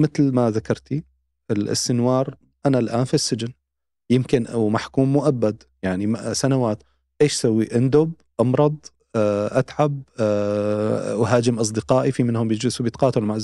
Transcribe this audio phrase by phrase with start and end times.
[0.00, 1.04] مثل ما ذكرتي
[1.50, 3.48] السنوار أنا الآن في السجن
[4.10, 6.82] يمكن أو محكوم مؤبد يعني سنوات.
[7.22, 8.76] إيش سوي أندب أمرض
[9.16, 13.38] آه، أتعب آه، أهاجم أصدقائي في منهم بيجلسوا بيتقاتلوا مع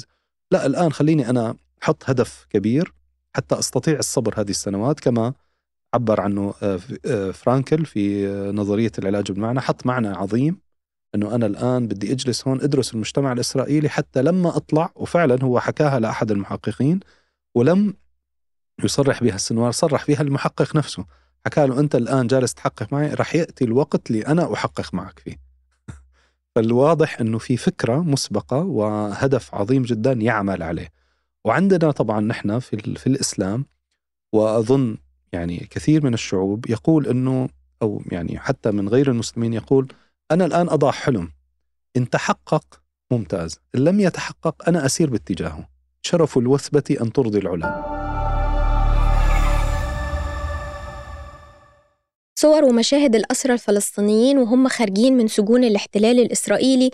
[0.51, 2.93] لا الآن خليني أنا أحط هدف كبير
[3.35, 5.33] حتى أستطيع الصبر هذه السنوات كما
[5.95, 10.65] عبر عنه آه، فرانكل في نظرية العلاج بالمعنى حط معنى عظيم
[11.17, 16.01] إنه أنا الآن بدي أجلس هون أدرس المجتمع الإسرائيلي حتى لما أطلع وفعلا هو حكاها
[16.01, 17.01] لأحد المحققين
[17.55, 17.95] ولم
[18.84, 21.05] يصرح بها السنوار صرح فيها المحقق نفسه.
[21.47, 25.37] حكى له أنت الآن جالس تحقق معي رح يأتي الوقت اللي أنا أحقق معك فيه.
[26.55, 30.88] فالواضح إنه في فكرة مسبقة وهدف عظيم جدا يعمل عليه.
[31.45, 33.66] وعندنا طبعا نحن في, في الإسلام
[34.33, 34.96] وأظن
[35.33, 37.48] يعني كثير من الشعوب يقول إنه
[37.83, 39.93] أو يعني حتى من غير المسلمين يقول
[40.33, 41.33] أنا الآن أضع حلم.
[41.97, 42.65] إن تحقق
[43.11, 43.61] ممتاز.
[43.75, 45.69] إن لم يتحقق أنا أسير باتجاهه.
[46.02, 47.97] شرف الوثبة أن ترضي العلا.
[52.38, 56.91] صور ومشاهد الأسرى الفلسطينيين وهم خارجين من سجون الاحتلال الإسرائيلي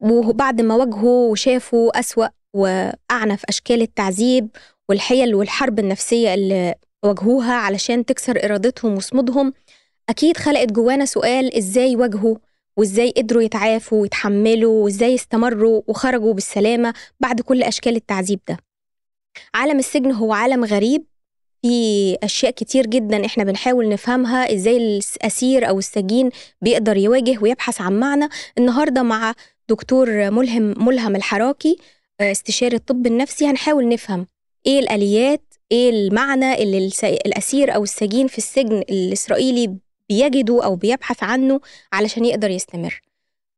[0.00, 4.48] وبعد ما واجهوا وشافوا أسوأ وأعنف أشكال التعذيب
[4.88, 9.52] والحيل والحرب النفسية اللي واجهوها علشان تكسر إرادتهم وصمودهم.
[10.08, 12.36] أكيد خلقت جوانا سؤال إزاي واجهوا
[12.76, 18.58] وإزاي قدروا يتعافوا ويتحملوا وإزاي استمروا وخرجوا بالسلامة بعد كل أشكال التعذيب ده.
[19.54, 21.04] عالم السجن هو عالم غريب
[21.62, 26.30] في أشياء كتير جدا إحنا بنحاول نفهمها إزاي الأسير أو السجين
[26.62, 28.28] بيقدر يواجه ويبحث عن معنى.
[28.58, 29.34] النهاردة مع
[29.68, 31.76] دكتور ملهم ملهم الحراكي
[32.20, 34.26] آه، استشاري الطب النفسي هنحاول نفهم
[34.66, 39.76] إيه الآليات إيه المعنى اللي الأسير أو السجين في السجن الإسرائيلي
[40.08, 41.60] بيجده أو بيبحث عنه
[41.92, 43.02] علشان يقدر يستمر.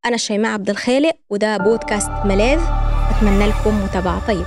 [0.05, 2.61] أنا شيماء عبد الخالق وده بودكاست ملاذ.
[3.11, 4.27] أتمنى لكم متابعة.
[4.27, 4.47] طيبة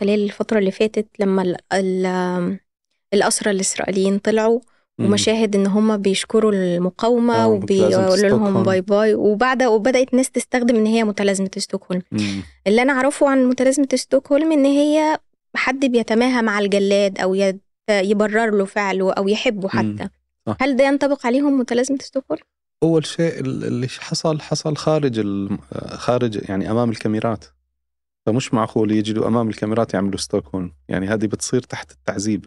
[0.00, 2.58] خلال الفترة اللي فاتت لما ال ال
[3.14, 4.60] الأسرى الإسرائيليين طلعوا
[4.98, 11.04] ومشاهد إن هم بيشكروا المقاومه وبيقولوا لهم bye bye وبعد وبدأت الناس تستخدم إن هي
[11.04, 12.02] متلازمة ستوكهولم.
[12.66, 15.18] اللي أنا أعرفه عن متلازمة ستوكهولم إن هي
[15.54, 17.54] حد بيتماهى مع الجلاد أو
[17.90, 20.08] يبرر له فعله أو يحبه حتى.
[20.60, 22.42] هل ده ينطبق عليهم متلازمة ستوكهولم
[22.82, 25.26] أول شيء اللي حصل حصل خارج
[25.86, 27.44] خارج يعني أمام الكاميرات.
[28.26, 32.46] فمش معقول يجوا أمام الكاميرات يعملوا ستوكهولم يعني هذه بتصير تحت التعذيب.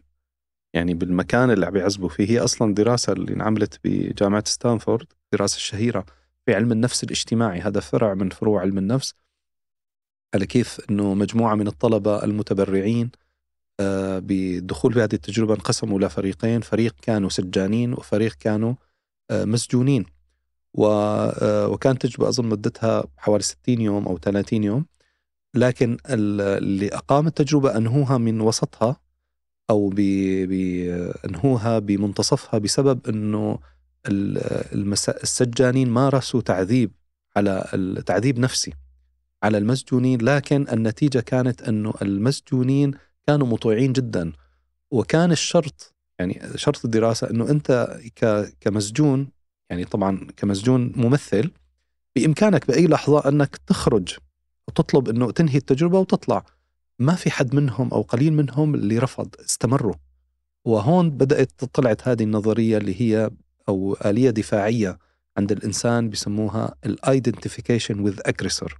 [0.74, 2.30] يعني بالمكان اللي عم يعذبوا فيه.
[2.30, 6.06] هي أصلا دراسة اللي انعملت بجامعة ستانفورد دراسة الشهيره
[6.46, 7.60] في علم النفس الاجتماعي.
[7.62, 9.14] هذا فرع من فروع علم النفس
[10.34, 13.29] على كيف إنه مجموعة من الطلبة المتبرعين آه،
[14.20, 18.74] بالدخول في هذه التجربة انقسموا لفريقين فريق كانوا سجانين وفريق كانوا
[19.32, 20.06] آه، مسجونين.
[20.80, 24.86] آه، وكانت تجربة أظن مدتها حوالي 60 يوم أو 30 يوم.
[25.56, 29.02] لكن اللي أقام التجربة أنهوها من وسطها
[29.70, 29.94] أو
[31.26, 33.60] أنهوها بمنتصفها بسبب أنه
[35.24, 36.92] السجانين مارسوا تعذيب
[37.36, 38.74] على التعذيب نفسي
[39.44, 40.22] على المسجونين.
[40.22, 42.94] لكن النتيجة كانت أنه المسجونين
[43.30, 44.34] كانوا مطيعين جدا.
[44.92, 47.98] وكان الشرط يعني شرط الدراسة أنه أنت
[48.62, 49.28] كمسجون
[49.70, 51.52] يعني طبعا كمسجون ممثل
[52.16, 54.18] بإمكانك بأي لحظة أنك تخرج
[54.68, 56.46] وتطلب إنه تنهي التجربة وتطلع.
[57.00, 59.96] ما في حد منهم أو قليل منهم اللي رفض استمروا.
[60.66, 63.30] وهون بدأت طلعت هذه النظرية اللي هي
[63.70, 65.00] أو آلية دفاعية
[65.38, 68.80] عند الإنسان بسموها ال identification with aggressor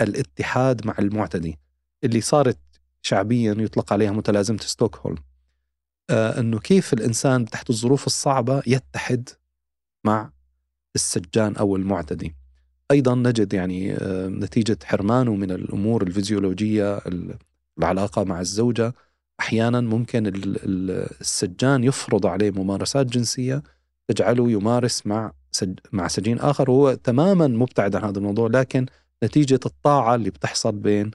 [0.00, 1.58] الاتحاد مع المعتدي
[2.04, 2.58] اللي صارت
[3.02, 5.18] شعبيا يطلق عليها متلازمة ستوكهولم.
[6.10, 9.28] آه إنه كيف الإنسان تحت الظروف الصعبة يتحد
[10.04, 10.30] مع
[10.94, 12.34] السجان أو المعتدي.
[12.90, 17.00] أيضا نجد يعني آه، نتيجة حرمانه من الأمور الفيزيولوجية
[17.78, 18.94] العلاقة مع الزوجة.
[19.40, 23.62] أحيانا ممكن السجان يفرض عليه ممارسات جنسية
[24.08, 26.70] تجعله يمارس مع سج مع سجين آخر.
[26.70, 28.86] وهو تماما مبتعد عن هذا الموضوع لكن
[29.24, 31.10] نتيجة الطاعة اللي بتحصل بين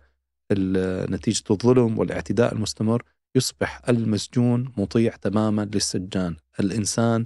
[1.09, 3.03] نتيجة الظلم والاعتداء المستمر
[3.35, 6.35] يصبح المسجون مطيع تماما للسجان.
[6.59, 7.23] الإنسان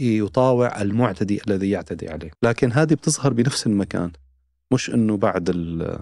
[0.00, 2.30] يطاوع المعتدي الذي يعتدي عليه.
[2.42, 4.12] لكن هذه بتظهر بنفس المكان
[4.72, 5.98] مش إنه بعد ال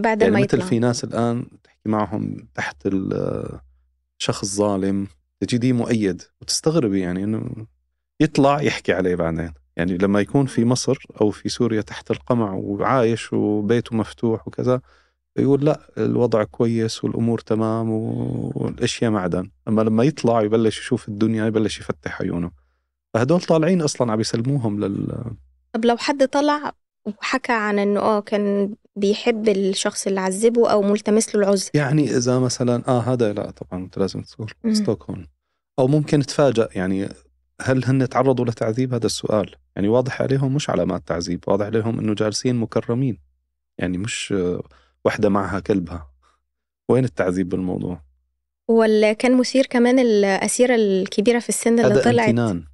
[0.00, 2.88] بعد يعني ما مثل في ناس الآن تحكي معهم تحت
[4.18, 5.06] شخص ظالم
[5.40, 7.66] تجديه مؤيد وتستغربي يعني إنه
[8.20, 9.52] يطلع يحكي عليه بعدين.
[9.76, 14.80] يعني لما يكون في مصر أو في سوريا تحت القمع وعايش وبيته مفتوح وكذا
[15.36, 19.50] يقول لا الوضع كويس والأمور تمام والأشياء معدن.
[19.68, 22.50] أما لما يطلع يبلش يشوف الدنيا يبلش يفتح عيونه.
[23.14, 25.24] فهدول طالعين أصلا عم يسلموهم لل
[25.72, 26.72] طب لو حد طلع
[27.04, 31.70] وحكى عن إنه آه كان بيحب الشخص اللي عذبه أو ملتمس له العذر.
[31.74, 34.50] يعني إذا مثلا آه هذا لا طبعا أنت لازم تقول.
[34.72, 35.26] ستوكهولم.
[35.78, 37.08] أو ممكن تفاجأ يعني
[37.62, 39.54] هل هن تعرضوا لتعذيب؟ هذا السؤال.
[39.76, 43.18] يعني واضح عليهم مش علامات تعذيب واضح عليهم إنه جالسين مكرمين.
[43.78, 44.34] يعني مش
[45.04, 46.06] وحده معها كلبها.
[46.88, 48.00] وين التعذيب بالموضوع؟
[48.68, 52.28] واللي كان مثير كمان الأسيرة الكبيرة في السن اللي طلعت.
[52.28, 52.64] امتنان.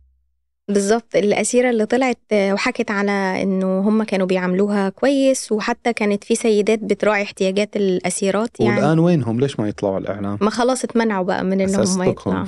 [0.69, 6.79] بالظبط الأسيرة اللي طلعت وحكت على إنه هم كانوا بيعاملوها كويس وحتى كانت في سيدات
[6.79, 8.81] بتراعي احتياجات الأسيرات يعني.
[8.81, 12.07] والآن وينهم؟ ليش ما يطلعوا على الإعلام؟ ما خلاص اتمنعوا بقى من إنهم ما.
[12.07, 12.47] يطلعوا.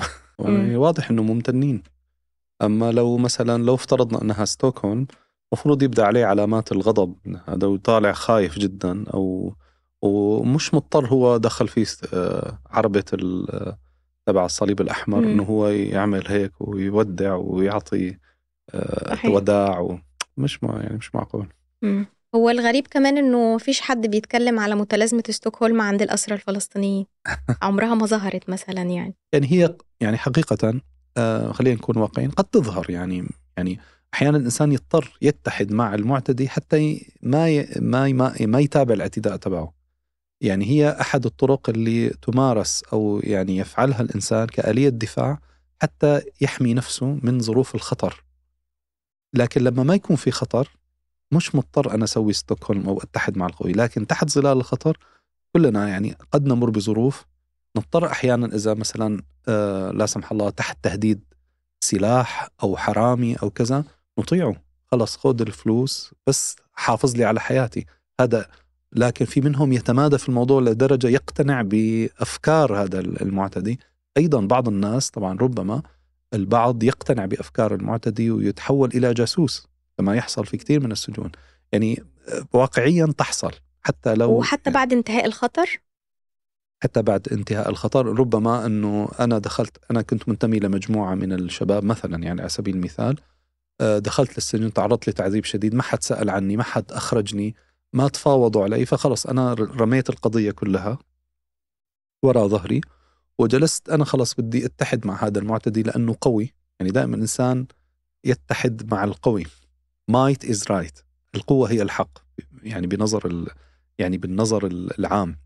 [0.76, 1.82] واضح إنه ممتنين.
[2.62, 5.06] أما لو مثلا لو افترضنا إنها ستوكهولم
[5.52, 7.14] المفروض يبدأ عليه علامات الغضب.
[7.48, 9.54] هذا وطالع خايف جدا أو
[10.02, 13.04] ومش مضطر هو دخل في آه، عربة
[13.50, 13.78] آه،
[14.26, 15.24] تبع الصليب الأحمر مم.
[15.28, 18.16] إنه هو يعمل هيك ويودع ويعطي
[18.74, 19.28] آه،.
[19.28, 19.98] وداع
[20.36, 21.46] مش ما يعني مش معقول
[21.82, 22.06] مم.
[22.34, 27.06] هو الغريب كمان إنه مفيش حد بيتكلم على متلازمة ستوكهولم عند الأسرى الفلسطينيين
[27.62, 30.80] عمرها ما ظهرت مثلا يعني يعني هي يعني حقيقة
[31.16, 33.78] آه، خلينا نكون واقعيين قد تظهر يعني يعني
[34.14, 39.36] أحيانا الإنسان يضطر يتحد مع المعتدي حتى ي- ما ي- ما ما, ما يتابع الاعتداء
[39.36, 39.77] تبعه
[40.40, 45.38] يعني هي أحد الطرق اللي تمارس أو يعني يفعلها الإنسان كآلية دفاع
[45.82, 48.24] حتى يحمي نفسه من ظروف الخطر.
[49.34, 50.76] لكن لما ما يكون في خطر
[51.32, 53.72] مش مضطر أنا أسوي ستوكهولم أو أتحد مع القوي.
[53.72, 54.98] لكن تحت ظلال الخطر
[55.52, 57.24] كلنا يعني قد نمر بظروف
[57.76, 61.24] نضطر أحيانا إذا مثلا آه لا سمح الله تحت تهديد
[61.80, 63.84] سلاح أو حرامي أو كذا
[64.18, 64.56] نطيعه.
[64.92, 67.86] خلص خذ الفلوس بس حافظ لي على حياتي.
[68.20, 68.46] هذا
[68.92, 73.80] لكن في منهم يتمادى في الموضوع لدرجة يقتنع بأفكار هذا المعتدي.
[74.16, 75.82] أيضا بعض الناس طبعا ربما
[76.34, 79.68] البعض يقتنع بأفكار المعتدي ويتحول إلى جاسوس
[79.98, 81.32] كما يحصل في كثير من السجون.
[81.72, 85.80] يعني آه، واقعيا تحصل حتى لو وحتى بعد انتهاء الخطر؟
[86.82, 92.22] حتى بعد انتهاء الخطر ربما أنه أنا دخلت أنا كنت منتمي لمجموعة من الشباب مثلا
[92.22, 93.16] يعني على سبيل المثال
[93.80, 97.54] آه، دخلت للسجن تعرضت لتعذيب شديد ما حد سأل عني ما حد أخرجني.
[97.92, 100.98] ما تفاوضوا علي فخلص أنا ر- رميت القضية كلها
[102.22, 102.80] وراء ظهري
[103.38, 106.54] وجلست أنا خلص بدي أتحد مع هذا المعتدي لأنه قوي.
[106.80, 107.66] يعني دائما الانسان
[108.24, 109.44] يتحد مع القوي.
[110.08, 110.98] might is right
[111.34, 112.18] القوة هي الحق
[112.62, 113.48] يعني بنظر ال
[113.98, 115.38] يعني بالنظر ال- العام.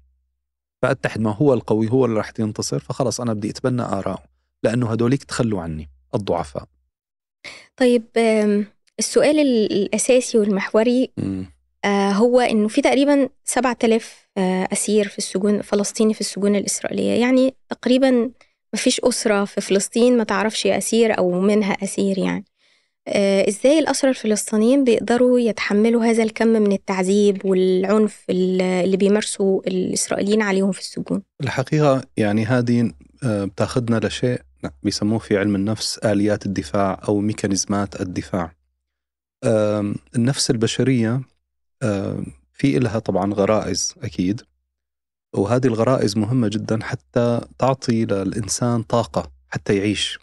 [0.83, 4.23] فأتحد ما هو القوي هو اللي راح ينتصر فخلص أنا بدي أتبنى آراءه
[4.63, 6.69] لأنه هدوليك تخلوا عني الضعفاء.
[7.77, 8.05] طيب
[8.99, 11.13] السؤال ال- الأساسي والمحوري
[12.13, 17.21] هو إنه في تقريبا 7000 آه، أسير في السجون فلسطيني في السجون الإسرائيلية.
[17.21, 18.11] يعني تقريبا
[18.73, 22.45] ما فيش أسرة في فلسطين ما تعرفش أسير أو منها أسير يعني.
[23.09, 30.43] آه، إزاي الأسرى الفلسطينيين بيقدروا يتحملوا هذا الكم من التعذيب والعنف ال- اللي بيمارسوا الإسرائيليين
[30.43, 32.93] عليهم في السجون؟ الحقيقة يعني هذه
[33.25, 34.41] آه، بتاخذنا لشيء
[34.83, 38.53] بيسموه في علم النفس آليات الدفاع أو ميكانيزمات الدفاع.
[40.17, 41.21] النفس البشرية
[42.53, 44.43] في إلها طبعا غرائز أكيد
[45.35, 50.19] وهذه الغرائز مهمة جدا حتى تعطي للإنسان طاقة حتى يعيش.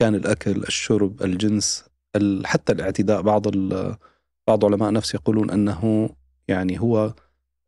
[0.00, 1.84] كان الأكل الشرب الجنس
[2.16, 3.48] ال- حتى الاعتداء بعض
[4.48, 6.10] بعض علماء النفس يقولون أنه
[6.48, 7.14] يعني هو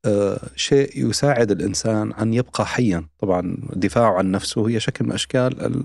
[0.05, 3.05] آه، شيء يساعد الإنسان أن يبقى حيا.
[3.19, 5.85] طبعا دفاعه عن نفسه هي شكل من أشكال ال-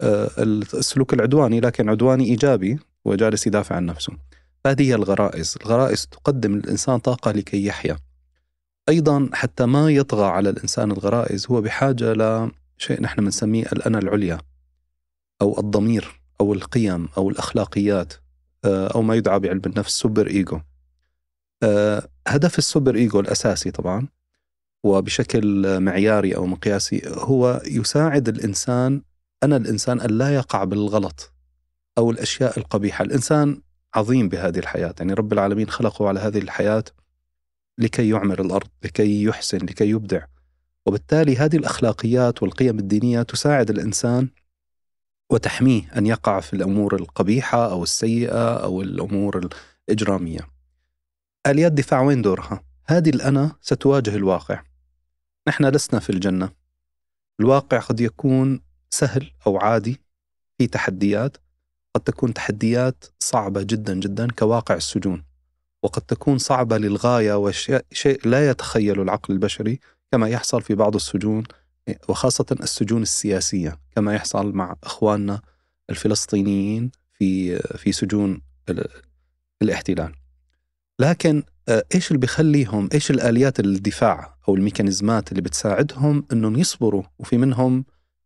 [0.00, 0.30] آه،
[0.74, 4.12] السلوك العدواني لكن عدواني إيجابي وجالس يدافع عن نفسه.
[4.66, 5.54] هذه هي الغرائز.
[5.60, 7.98] الغرائز تقدم للإنسان طاقة لكي يحيا.
[8.88, 14.38] أيضا حتى ما يطغى على الإنسان الغرائز هو بحاجة لشيء نحن بنسميه الأنا العليا
[15.42, 18.12] أو الضمير أو القيم أو الأخلاقيات
[18.64, 20.60] آه، أو ما يدعى بعلم النفس super ego
[21.62, 24.08] آه، هدف ال super ego الأساسي طبعا
[24.84, 29.02] وبشكل معياري أو مقياسي هو يساعد الإنسان
[29.42, 31.32] أنا الإنسان أن لا يقع بالغلط
[31.98, 33.60] أو الأشياء القبيحة، الإنسان
[33.94, 36.84] عظيم بهذه الحياة، يعني رب العالمين خلقه على هذه الحياة
[37.78, 40.24] لكي يعمر الأرض، لكي يحسن، لكي يبدع.
[40.86, 44.28] وبالتالي هذه الأخلاقيات والقيم الدينية تساعد الإنسان
[45.30, 49.48] وتحميه أن يقع في الأمور القبيحة أو السيئة أو الأمور
[49.88, 50.40] الإجرامية.
[51.46, 54.62] اليات دفاع وين دورها؟ هذه الأنا ستواجه الواقع.
[55.48, 56.50] نحن لسنا في الجنة.
[57.40, 60.00] الواقع قد يكون سهل أو عادي
[60.58, 61.36] في تحديات
[61.94, 65.24] قد تكون تحديات صعبة جدا جدا كواقع السجون
[65.82, 69.80] وقد تكون صعبة للغاية وشيء شيء لا يتخيل العقل البشري
[70.12, 71.44] كما يحصل في بعض السجون
[72.08, 75.40] وخاصة السجون السياسية كما يحصل مع إخواننا
[75.90, 78.88] الفلسطينيين في في سجون ال-
[79.62, 80.12] الاحتلال.
[81.00, 87.38] لكن آه، إيش اللي بيخليهم إيش الآليات الدفاع أو الميكانيزمات اللي بتساعدهم إنهم يصبروا وفي
[87.38, 87.84] منهم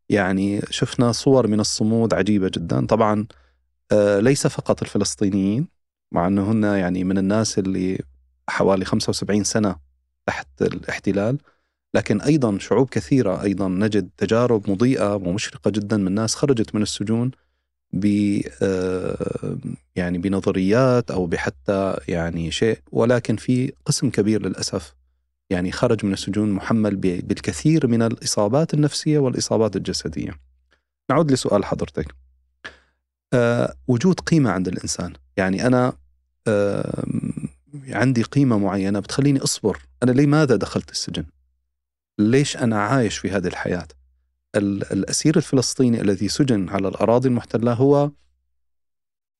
[0.08, 3.26] يعني شفنا صور من الصمود عجيبة جدا طبعا
[4.20, 5.68] ليس فقط الفلسطينيين
[6.12, 7.98] مع أنه هن يعني من الناس اللي
[8.48, 9.76] حوالي 75 سنة
[10.26, 11.38] تحت الاحتلال
[11.94, 17.30] لكن أيضا شعوب كثيرة أيضا نجد تجارب مضيئة ومشرقة جدا من ناس خرجت من السجون
[17.92, 18.06] ب
[18.62, 19.56] آه،
[19.96, 24.94] يعني بنظريات أو بحتى يعني شيء ولكن في قسم كبير للأسف
[25.50, 30.34] يعني خرج من السجون محمل بالكثير من الإصابات النفسية والإصابات الجسدية.
[31.10, 32.21] نعود لسؤال حضرتك.
[33.34, 35.92] أه وجود قيمة عند الإنسان، يعني أنا
[36.48, 37.04] أه
[37.88, 41.24] عندي قيمة معينة بتخليني أصبر، أنا لماذا دخلت السجن؟
[42.18, 43.88] ليش أنا عايش في هذه الحياة؟
[44.56, 48.10] الأسير الفلسطيني الذي سجن على الأراضي المحتلة هو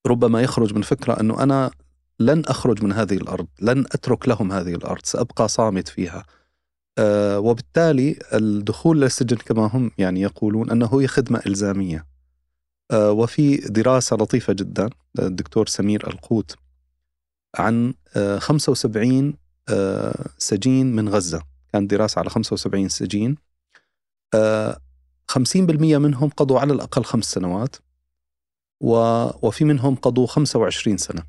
[0.07, 1.71] ربما يخرج من فكرة أنه أنا
[2.21, 6.25] لن أخرج من هذه الأرض لن أترك لهم هذه الأرض سأبقى صامت فيها
[6.99, 12.12] أه وبالتالي الدخول للسجن كما هم يعني يقولون أنه هي خدمة إلزامية أه
[12.93, 16.57] وفي دراسة لطيفة جدا الدكتور سمير القوت
[17.59, 19.35] عن أه 75
[19.69, 21.43] أه سجين من غزة.
[21.73, 23.37] كان دراسة على 75 سجين.
[24.35, 24.79] أه
[25.33, 27.77] 50% منهم قضوا على الأقل خمس سنوات
[28.81, 31.23] وفي منهم قضوا 25 سنة.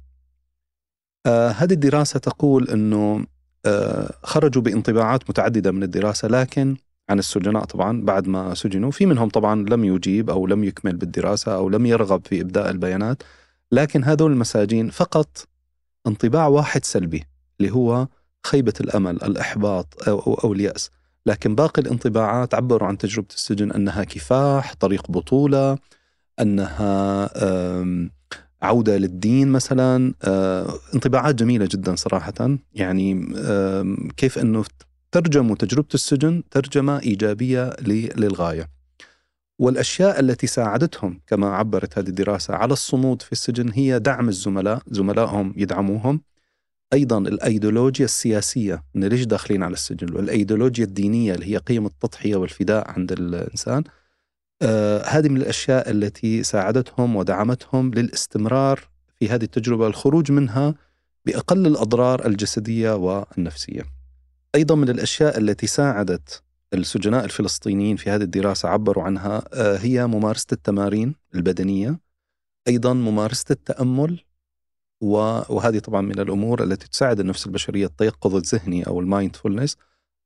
[1.25, 3.25] آه هذه الدراسة تقول أنه
[3.65, 6.77] آه خرجوا بانطباعات متعددة من الدراسة لكن
[7.10, 8.92] عن السجناء طبعا بعد ما سجنوا.
[8.92, 13.24] في منهم طبعا لم يجيب أو لم يكمل بالدراسة أو لم يرغب في إبداء البيانات
[13.72, 15.48] لكن هذول المساجين فقط
[16.08, 17.24] انطباع واحد سلبي
[17.60, 18.08] اللي هو
[18.46, 20.92] خيبة الأمل الإحباط أو, أو, اليأس.
[21.26, 25.78] لكن باقي الانطباعات عبروا عن تجربة السجن أنها كفاح طريق بطولة
[26.40, 27.30] أنها
[28.62, 32.58] عودة للدين مثلا آه، انطباعات جميلة جدا صراحة.
[32.74, 33.28] يعني
[34.18, 34.64] كيف أنه
[35.13, 37.74] ترجموا تجربة السجن ترجمة إيجابية
[38.17, 38.70] للغاية.
[39.60, 45.53] والأشياء التي ساعدتهم كما عبرت هذه الدراسة على الصمود في السجن هي دعم الزملاء زملائهم
[45.58, 46.22] يدعموهم.
[46.93, 52.91] أيضا الأيديولوجيا السياسية إن ليش داخلين على السجن؟ والأيديولوجيا الدينية اللي هي قيم التضحية والفداء
[52.91, 53.84] عند الإنسان.
[54.62, 58.79] آه هذه من الأشياء التي ساعدتهم ودعمتهم للاستمرار
[59.20, 60.75] في هذه التجربة الخروج منها
[61.25, 64.03] بأقل الأضرار الجسدية والنفسية.
[64.56, 66.44] أيضا من الأشياء التي ساعدت
[66.74, 72.00] السجناء الفلسطينيين في هذه الدراسة عبروا عنها آه هي ممارسة التمارين البدنية
[72.68, 74.20] أيضا ممارسة التأمل
[75.02, 79.78] وهذه طبعا من الأمور التي تساعد النفس البشرية التيقظ الذهني أو المايندفولنس.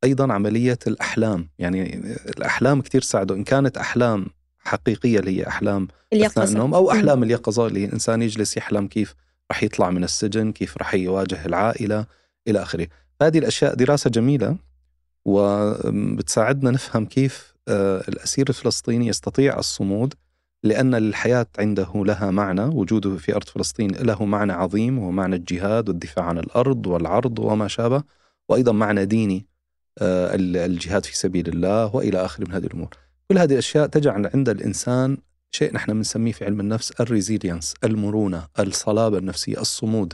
[0.04, 1.98] أيضا عملية الأحلام يعني
[2.38, 3.36] الأحلام كثير تساعده.
[3.36, 4.26] إن كانت أحلام
[4.60, 9.16] حقيقية اللي هي أحلام اليقظة النوم أو أحلام اليقظه اللي الإنسان يجلس يحلم كيف
[9.52, 12.06] راح يطلع من السجن كيف راح يواجه العائلة
[12.48, 12.88] إلى آخره.
[13.22, 14.58] هذه الأشياء دراسة جميلة
[15.26, 20.14] وبتساعدنا نفهم كيف آه، الأسير الفلسطيني يستطيع الصمود
[20.64, 25.90] لأن الحياة عنده لها معنى وجوده في أرض فلسطين له معنى عظيم وهو معنى الجهاد
[25.90, 28.04] والدفاع عن الأرض والعرض وما شابه
[28.50, 29.46] وأيضا معنى ديني
[30.00, 32.90] آه، الجهاد في سبيل الله وإلى آخره من هذه الأمور.
[33.32, 35.18] كل هذه الأشياء تجعل عند الإنسان
[35.52, 40.14] شيء نحن بنسميه في علم النفس الريزيلينس المرونة الصلابة النفسية الصمود.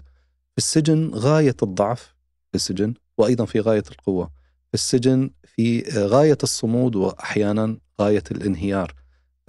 [0.51, 2.12] في السجن غاية الضعف
[2.53, 4.25] في السجن وأيضا في غاية القوة.
[4.67, 8.93] في السجن في غاية الصمود وأحيانا غاية الانهيار.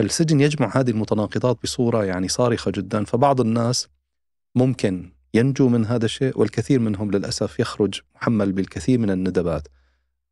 [0.00, 3.88] السجن يجمع هذه المتناقضات بصورة يعني صارخة جدا فبعض الناس
[4.54, 9.68] ممكن ينجو من هذا الشيء والكثير منهم للأسف يخرج محمل بالكثير من الندبات.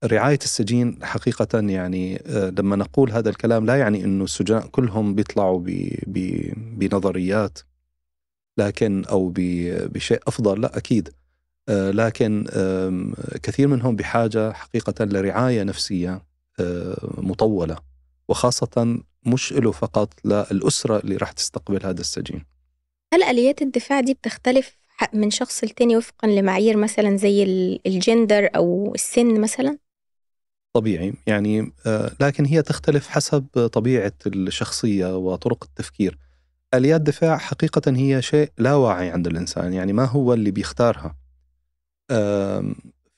[0.05, 5.62] رعاية السجين حقيقة يعني آه، لما نقول هذا الكلام لا يعني إنه السجناء كلهم بيطلعوا
[6.76, 7.59] بنظريات
[8.59, 11.09] لكن أو بشيء أفضل لا أكيد.
[11.09, 11.22] آه،
[11.69, 12.45] لكن
[13.42, 16.23] كثير منهم بحاجة حقيقة لرعاية نفسية
[16.61, 17.76] آه، مطولة
[18.28, 22.45] وخاصة مش له فقط للأسرة اللي راح تستقبل هذا السجين.
[23.14, 24.76] هل آليات الدفاع دي بتختلف
[25.12, 27.42] من شخص لتاني وفقا لمعايير مثلا زي
[27.87, 29.78] الجندر أو السن مثلا؟
[30.75, 36.19] طبيعي يعني آه، لكن هي تختلف حسب طبيعة الشخصية وطرق التفكير.
[36.75, 41.22] آليات دفاع حقيقة هي شيء لا واعي عند الإنسان يعني ما هو اللي بيختارها.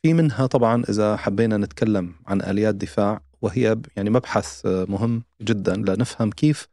[0.02, 5.76] في منها طبعا إذا حبينا نتكلم عن آليات دفاع وهي يعني مبحث آه، مهم جدا
[5.76, 6.68] لنفهم كيف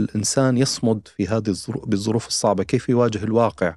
[0.00, 3.76] الإنسان يصمد في هذه الظروف بالظروف الصعبة، كيف يواجه الواقع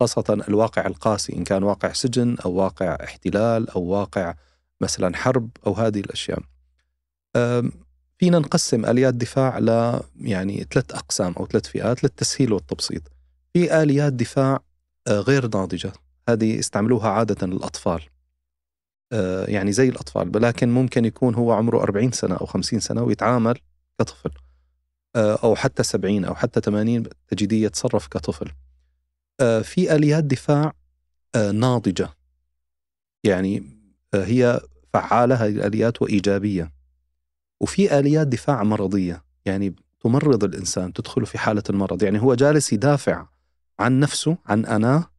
[0.00, 4.34] خاصة الواقع القاسي إن كان واقع سجن أو واقع احتلال أو واقع
[4.80, 6.38] مثلا حرب أو هذه الأشياء.
[8.18, 13.02] فينا نقسم آليات دفاع ل يعني ثلاث أقسام أو ثلاث فئات للتسهيل والتبسيط.
[13.52, 14.60] في آليات دفاع
[15.08, 15.92] آه، غير ناضجة،
[16.28, 18.02] هذه يستعملوها عادة الأطفال.
[19.12, 23.58] آه، يعني زي الأطفال ولكن ممكن يكون هو عمره 40 سنة أو 50 سنة ويتعامل
[23.98, 24.30] كطفل.
[25.16, 28.50] آه، أو حتى 70 أو حتى 80 تجديه يتصرف كطفل.
[29.40, 30.72] آه، في آليات دفاع
[31.52, 32.08] ناضجة.
[33.24, 33.62] يعني
[34.14, 34.60] هي
[34.92, 36.72] فعالة هذه الآليات وإيجابية.
[37.60, 39.24] وفي آليات دفاع مرضية.
[39.44, 42.02] يعني تمرض الإنسان تدخله في حالة المرض.
[42.02, 43.26] يعني هو جالس يدافع
[43.78, 45.13] عن نفسه عن أنا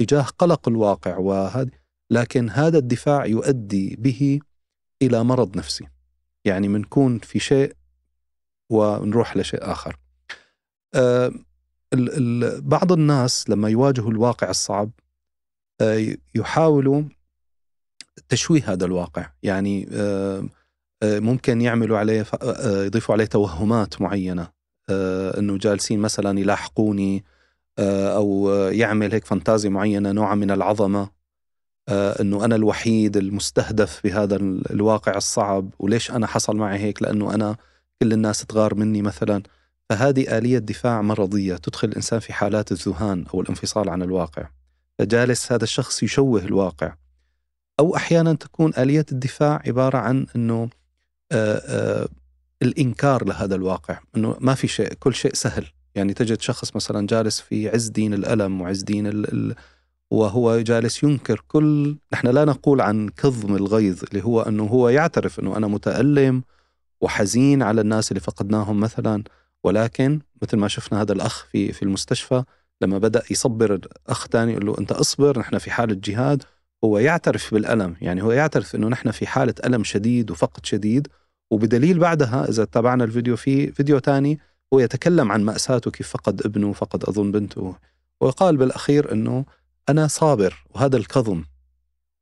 [0.00, 1.70] تجاه قلق الواقع وهذه
[2.10, 4.40] لكن هذا الدفاع يؤدي به
[5.02, 5.86] إلى مرض نفسي.
[6.44, 7.76] يعني بنكون في شيء
[8.70, 9.96] ونروح لشيء آخر.
[10.94, 11.34] ال
[11.92, 14.90] ال بعض الناس لما يواجهوا الواقع الصعب
[15.80, 17.02] أه يحاولوا
[18.28, 19.30] تشويه هذا الواقع.
[19.42, 20.48] يعني أه
[21.02, 22.26] ممكن يعملوا عليه
[22.64, 24.60] يضيفوا عليه توهمات معينة.
[25.38, 27.24] إنه جالسين مثلا يلاحقوني
[27.78, 31.20] أو يعمل هيك فانتازي معينة نوع من العظمة.
[31.88, 34.36] آه، إنه أنا الوحيد المستهدف بهذا
[34.70, 35.70] الواقع الصعب.
[35.78, 37.56] وليش أنا حصل معي هيك؟ لأنه أنا
[38.02, 39.42] كل الناس تغار مني مثلا.
[39.90, 44.48] فهذه آلية دفاع مرضية تدخل الإنسان في حالات الذهان أو الانفصال عن الواقع.
[44.98, 46.94] فجالس هذا الشخص يشوه الواقع.
[47.80, 50.68] أو أحيانا تكون آلية الدفاع عبارة عن أنه
[51.32, 52.08] آآ آه، آآ آه،
[52.62, 53.98] الإنكار لهذا الواقع.
[54.16, 55.66] أنه ما في شيء كل شيء سهل.
[55.94, 59.24] يعني تجد شخص مثلا جالس في عز دين الألم وعز دين
[60.10, 65.40] وهو جالس ينكر كل نحن لا نقول عن كظم الغيظ اللي هو أنه هو يعترف
[65.40, 66.42] أنه أنا متألم
[67.00, 69.24] وحزين على الناس اللي فقدناهم مثلا.
[69.64, 72.44] ولكن مثل ما شفنا هذا الأخ في في المستشفى
[72.80, 76.42] لما بدأ يصبر الأخ ثاني يقول له أنت أصبر نحن في حالة جهاد.
[76.84, 81.08] هو يعترف بالألم يعني هو يعترف أنه نحن في حالة ألم شديد وفقد شديد.
[81.50, 84.38] وبدليل بعدها إذا تابعنا الفيديو في فيديو ثاني
[84.74, 87.76] هو يتكلم عن مأساته كيف فقد ابنه فقد أظن بنته.
[88.20, 89.44] وقال بالأخير إنه
[89.88, 91.44] أنا صابر وهذا الكظم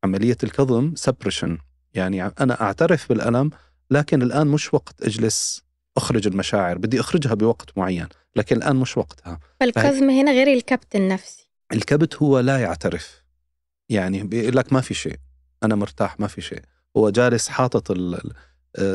[0.05, 1.59] عملية الكظم سبريشن
[1.95, 3.50] يعني أنا أعترف بالألم
[3.90, 5.62] لكن الآن مش وقت أجلس
[5.97, 9.41] أخرج المشاعر بدي أخرجها بوقت معين لكن الآن مش وقتها.
[9.61, 11.50] فالكظم هنا غير الكبت النفسي.
[11.73, 13.23] الكبت هو لا يعترف.
[13.89, 15.17] يعني بيقول لك ما في شيء.
[15.63, 16.63] أنا مرتاح ما في شيء.
[16.97, 17.93] هو جالس حاطط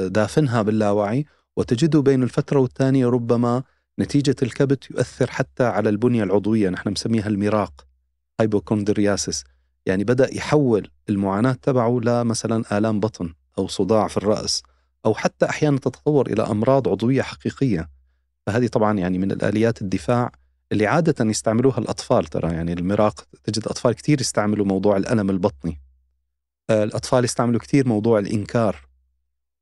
[0.05, 1.25] دافنها باللاوعي
[1.57, 3.63] وتجده بين الفترة والثانية ربما
[3.99, 7.87] نتيجة الكبت يؤثر حتى على البنية العضوية نحن مسميها الميراق
[8.39, 9.43] هايبوكوندرياسيس
[9.85, 14.63] يعني بدأ يحول المعاناة تبعه لمثلا آلام بطن أو صداع في الرأس
[15.05, 17.89] أو حتى أحيانا تتطور إلى أمراض عضوية حقيقية.
[18.45, 20.31] فهذه طبعا يعني من الآليات الدفاع
[20.71, 22.53] اللي عادة يستعملوها الأطفال ترى.
[22.53, 25.81] يعني المراق تجد أطفال كثير يستعملوا موضوع الألم البطني.
[26.69, 28.87] آه، الأطفال يستعملوا كثير موضوع الإنكار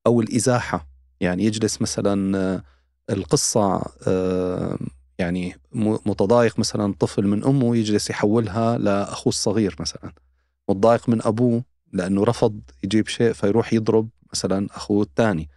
[0.07, 0.90] أو الإزاحة.
[1.21, 2.63] يعني يجلس مثلا آه،
[3.09, 4.77] القصة آه،
[5.19, 5.55] يعني
[6.05, 10.11] متضايق مثلا طفل من أمه يجلس يحولها لأخوه الصغير مثلا.
[10.69, 15.49] متضايق من أبوه لأنه رفض يجيب شيء فيروح يضرب مثلا أخوه الثاني.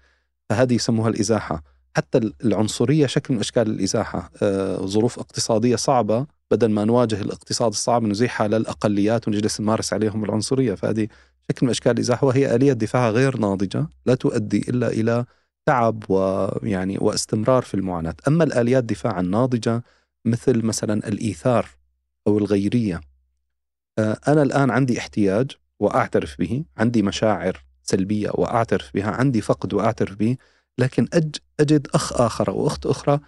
[0.49, 1.63] فهذه يسموها الإزاحة.
[1.97, 4.31] حتى العنصرية شكل من أشكال الإزاحة.
[4.43, 6.27] آه، ظروف اقتصادية صعبة.
[6.51, 10.75] بدل ما نواجه الاقتصاد الصعب نزيحها للاقليات ونجلس نمارس عليهم العنصرية.
[10.75, 11.09] فهذه
[11.51, 12.27] شكل من أشكال الإزاحة.
[12.27, 13.87] وهي آلية دفاع غير ناضجة.
[14.07, 15.25] لا تؤدي إلا إلى
[15.67, 18.15] تعب ويعني واستمرار في المعاناة.
[18.29, 19.83] أما الآليات الدفاع الناضجة
[20.25, 21.69] مثل مثلا الإيثار
[22.27, 23.01] أو الغيرية
[23.99, 25.51] آه، أنا الآن عندي احتياج
[25.81, 30.37] وأعترف به عندي مشاعر سلبية وأعترف بها عندي فقد وأعترف به
[30.79, 31.09] لكن
[31.61, 33.21] أجد أخ آخر أو أخت أخرى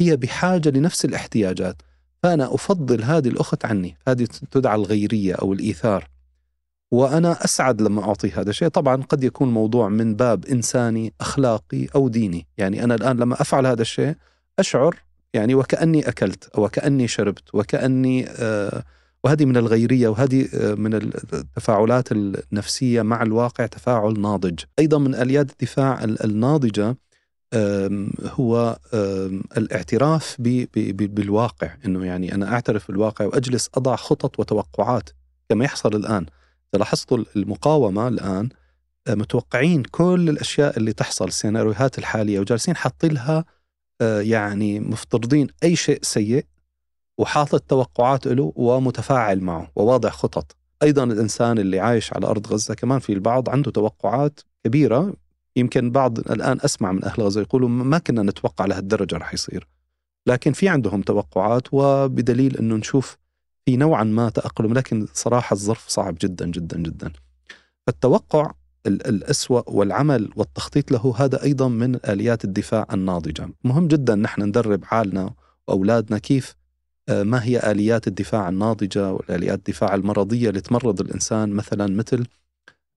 [0.00, 1.82] هي بحاجة لنفس الاحتياجات.
[2.22, 6.08] فأنا أفضل هذه الأخت عني هذه تدعى الغيرية أو الإيثار.
[6.94, 12.08] وأنا أسعد لما أعطي هذا الشيء، طبعا قد يكون موضوع من باب إنساني أخلاقي أو
[12.08, 14.14] ديني، يعني أنا الآن لما أفعل هذا الشيء
[14.58, 14.96] أشعر
[15.34, 18.82] يعني وكأني أكلت وكأني شربت وكأني آه
[19.24, 25.50] وهذه من الغيرية وهذه آه من التفاعلات النفسية مع الواقع تفاعل ناضج، أيضا من اليات
[25.50, 26.96] الدفاع الناضجة
[28.24, 28.78] هو
[29.56, 31.70] الاعتراف بالواقع.
[31.86, 35.10] إنه يعني أنا أعترف بالواقع وأجلس أضع خطط وتوقعات
[35.48, 36.26] كما يحصل الآن.
[36.72, 38.48] لاحظتوا المقاومة الآن
[39.06, 43.44] آه، متوقعين كل الأشياء اللي تحصل السيناريوهات الحالية وجالسين حاطين لها
[44.00, 46.44] آه، يعني مفترضين أي شيء سيء
[47.18, 50.56] وحاطط توقعات له ومتفاعل معه وواضع خطط.
[50.82, 55.14] أيضا الإنسان اللي عايش على أرض غزة كمان في البعض عنده توقعات كبيرة
[55.56, 59.68] يمكن بعض الآن أسمع من أهل غزة يقولوا ما كنا نتوقع لهالدرجة رح يصير.
[60.26, 63.16] لكن في عندهم توقعات وبدليل إنه نشوف
[63.66, 67.12] في نوعا ما تأقلم لكن صراحة الظرف صعب جدا جدا جدا.
[67.86, 68.52] فالتوقع
[68.86, 73.48] الأسوأ والعمل والتخطيط له هذا أيضا من آليات الدفاع الناضجة.
[73.64, 75.34] مهم جدا نحن ندرب حالنا
[75.68, 76.54] وأولادنا كيف
[77.08, 82.26] آه، ما هي آليات الدفاع الناضجة والآليات الدفاع المرضية اللي تمرض الإنسان مثلا مثل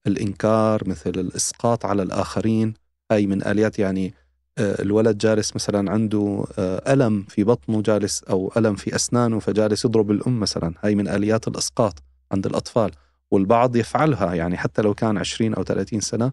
[0.07, 2.73] الإنكار مثل الإسقاط على الآخرين.
[3.11, 4.13] هاي من آليات يعني
[4.59, 10.11] الولد جالس مثلا عنده آه، ألم في بطنه جالس أو ألم في أسنانه فجالس يضرب
[10.11, 10.73] الأم مثلا.
[10.83, 12.91] هاي من آليات الإسقاط عند الأطفال
[13.31, 14.33] والبعض يفعلها.
[14.33, 16.31] يعني حتى لو كان 20 أو 30 سنة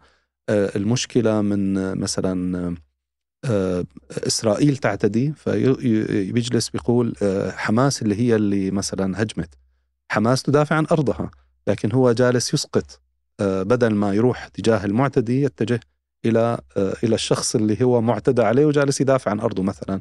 [0.51, 2.77] المشكلة من مثلا
[3.45, 9.55] آه، إسرائيل تعتدي فبيجلس بيقول آه، حماس اللي هي اللي مثلا هجمت.
[10.11, 11.31] حماس تدافع عن أرضها
[11.67, 13.01] لكن هو جالس يسقط
[13.41, 15.81] آه، بدل ما يروح تجاه المعتدي يتجه
[16.25, 20.01] إلى إلى الشخص اللي هو معتدى عليه وجالس يدافع عن أرضه مثلا.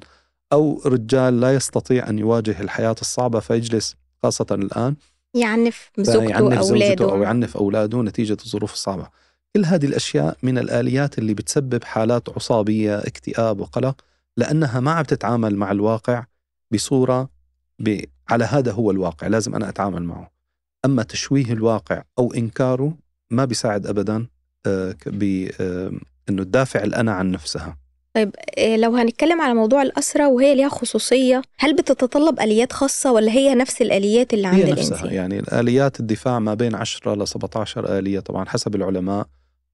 [0.54, 4.96] أو رجال لا يستطيع أن يواجه الحياة الصعبة فيجلس خاصة الآن.
[5.36, 7.12] يعنف زوجته أو أولاده.
[7.12, 9.08] أو يعنف أولاده نتيجة الظروف الصعبة.
[9.56, 14.02] كل هذه الأشياء من الآليات اللي بتسبب حالات عصابية، اكتئاب وقلق
[14.38, 16.26] لأنها ما عم تتعامل مع الواقع
[16.72, 17.30] بصورة
[17.80, 18.00] ب...
[18.30, 20.32] على هذا هو الواقع، لازم أنا أتعامل معه.
[20.86, 22.98] أما تشويه الواقع أو إنكاره
[23.32, 24.28] ما بيساعد ابدا
[24.66, 25.92] آه، ب آه،
[26.30, 27.78] إنه تدافع الأنا عن نفسها.
[28.16, 33.32] طيب آه، لو هنتكلم على موضوع الأسرة وهي ليها خصوصية هل بتتطلب آليات خاصة ولا
[33.32, 37.28] هي نفس الآليات اللي عند هي نفسها الإنسان؟ يعني الآليات الدفاع ما بين 10 ل
[37.28, 39.28] 17 آلية طبعا حسب العلماء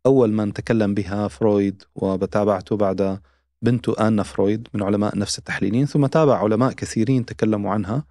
[0.06, 3.20] أول من تكلم بها فرويد وتابعته بعد
[3.62, 8.04] بنته آنا فرويد من علماء النفس التحليليين ثم تابع علماء كثيرين تكلموا عنها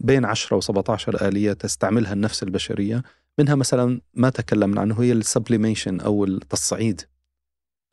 [0.00, 3.02] بين 10 و17 آلية تستعملها النفس البشرية
[3.38, 7.02] منها مثلا ما تكلمنا عنه هي ال sublimation أو التصعيد.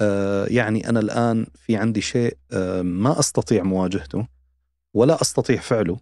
[0.01, 2.37] آه، يعني أنا الآن في عندي شيء
[2.81, 4.27] ما أستطيع مواجهته
[4.93, 5.99] ولا أستطيع فعله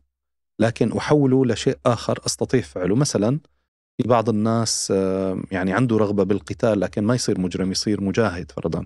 [0.59, 2.95] لكن أحوله لشيء آخر أستطيع فعله.
[2.95, 3.39] مثلا
[3.97, 8.85] في بعض الناس آه، يعني عنده رغبة بالقتال لكن ما يصير مجرم يصير مجاهد فرضا.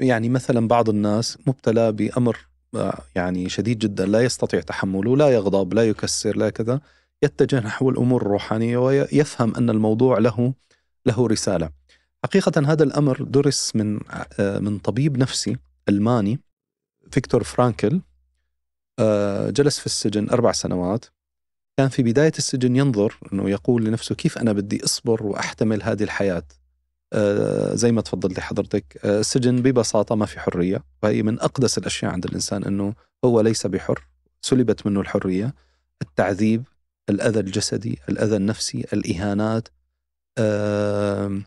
[0.00, 2.38] يعني مثلا بعض الناس مبتلى بأمر
[2.74, 6.80] آه، يعني شديد جدا لا يستطيع تحمله لا يغضب لا يكسر لا كذا.
[7.22, 10.54] يتجه نحو الأمور الروحانية ويفهم أن الموضوع له
[11.06, 11.70] له رسالة.
[12.24, 14.00] حقيقة هذا الأمر درس من
[14.40, 15.56] آه، من طبيب نفسي
[15.88, 16.40] ألماني
[17.10, 18.00] فيكتور فرانكل
[19.48, 21.04] جلس في السجن أربع سنوات.
[21.76, 26.42] كان في بداية السجن ينظر أنه يقول لنفسه كيف أنا بدي أصبر وأحتمل هذه الحياة؟
[27.12, 28.98] آه زي ما تفضلتي حضرتك.
[29.04, 33.66] آه السجن ببساطة ما في حرية وهي من أقدس الأشياء عند الإنسان أنه هو ليس
[33.66, 34.08] بحر،
[34.40, 35.54] سلبت منه الحرية.
[36.02, 36.64] التعذيب
[37.10, 39.68] الأذى الجسدي الأذى النفسي الإهانات
[40.38, 41.40] آه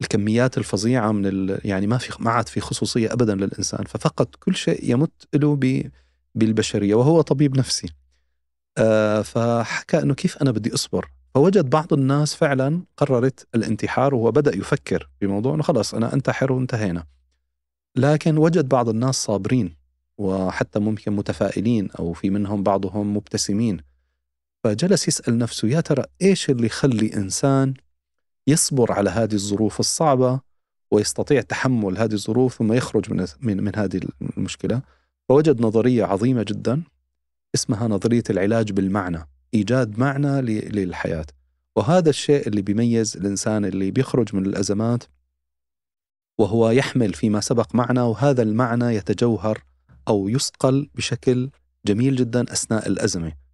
[0.00, 1.60] الكميات الفظيعة من ال...
[1.64, 5.90] يعني ما في ما عاد في خصوصية أبدا للإنسان ففقد كل شيء يمت له ب...
[6.34, 7.88] بالبشرية وهو طبيب نفسي.
[8.78, 14.56] آه، فحكى إنه كيف أنا بدي أصبر؟ فوجد بعض الناس فعلا قررت الانتحار وهو بدأ
[14.56, 17.04] يفكر بموضوع إنه خلاص أنا أنتحر وانتهينا.
[17.96, 19.76] لكن وجد بعض الناس صابرين
[20.18, 23.80] وحتى ممكن متفائلين أو في منهم بعضهم مبتسمين.
[24.66, 27.74] فجلس يسأل نفسه يا ترى إيش اللي يخلي إنسان
[28.46, 30.40] يصبر على هذه الظروف الصعبة
[30.90, 34.00] ويستطيع تحمل هذه الظروف ثم يخرج من من, من هذه
[34.36, 34.82] المشكلة؟
[35.28, 36.82] فوجد نظرية عظيمة جدا
[37.54, 41.26] اسمها نظرية العلاج بالمعنى إيجاد معنى للحياة.
[41.76, 45.04] وهذا الشيء اللي بيميز الإنسان اللي بيخرج من الأزمات
[46.38, 49.64] وهو يحمل فيما سبق معنى وهذا المعنى يتجوهر
[50.08, 51.50] أو يصقل بشكل
[51.86, 53.45] جميل جدا أثناء الأزمة.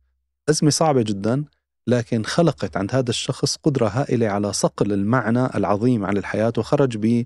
[0.48, 1.44] أزمة صعبة جدا
[1.86, 7.24] لكن خلقت عند هذا الشخص قدرة هائلة على صقل المعنى العظيم على الحياة وخرج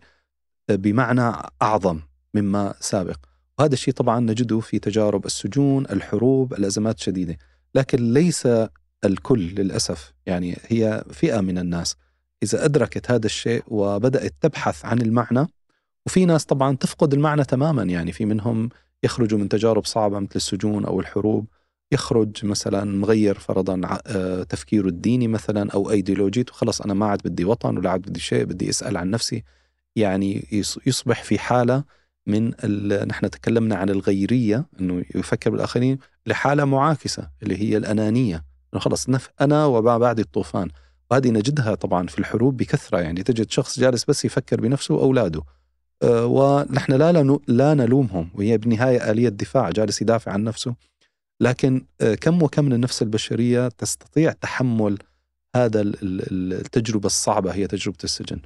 [0.69, 2.01] بمعنى أعظم
[2.35, 3.17] مما سابق.
[3.59, 7.39] وهذا الشيء طبعا نجده في تجارب السجون الحروب الأزمات الشديدة.
[7.75, 8.49] لكن ليس
[9.05, 11.97] الكل للأسف يعني هي فئة من الناس.
[12.43, 15.47] إذا أدركت هذا الشيء وبدأت تبحث عن المعنى
[16.07, 18.69] وفي ناس طبعا تفقد المعنى تماما يعني في منهم
[19.03, 21.47] يخرجوا من تجارب صعبة مثل السجون أو الحروب.
[21.93, 27.45] يخرج مثلا مغير فرضا آه، تفكيره الديني مثلا أو أيديولوجيته خلص أنا ما عاد بدي
[27.45, 29.45] وطن ولا عاد بدي شيء بدي أسأل عن نفسي.
[29.97, 30.47] يعني
[30.87, 31.85] يصبح في حالة
[32.27, 32.53] من
[33.09, 38.45] نحن تكلمنا عن الغيرية إنه يفكر بالآخرين لحالة معاكسة اللي هي الأنانية.
[38.75, 40.69] إنه خلص نف أنا وما بعد الطوفان.
[41.11, 42.99] وهذه نجدها طبعا في الحروب بكثرة.
[42.99, 45.43] يعني تجد شخص جالس بس يفكر بنفسه وأولاده.
[46.03, 48.31] أه ونحن لا لا نلومهم.
[48.35, 50.75] وهي بالنهاية آلية دفاع جالس يدافع عن نفسه.
[51.41, 54.99] لكن أه كم وكم من النفس البشرية تستطيع تحمل
[55.57, 58.41] هذا التجربة الصعبة هي تجربة السجن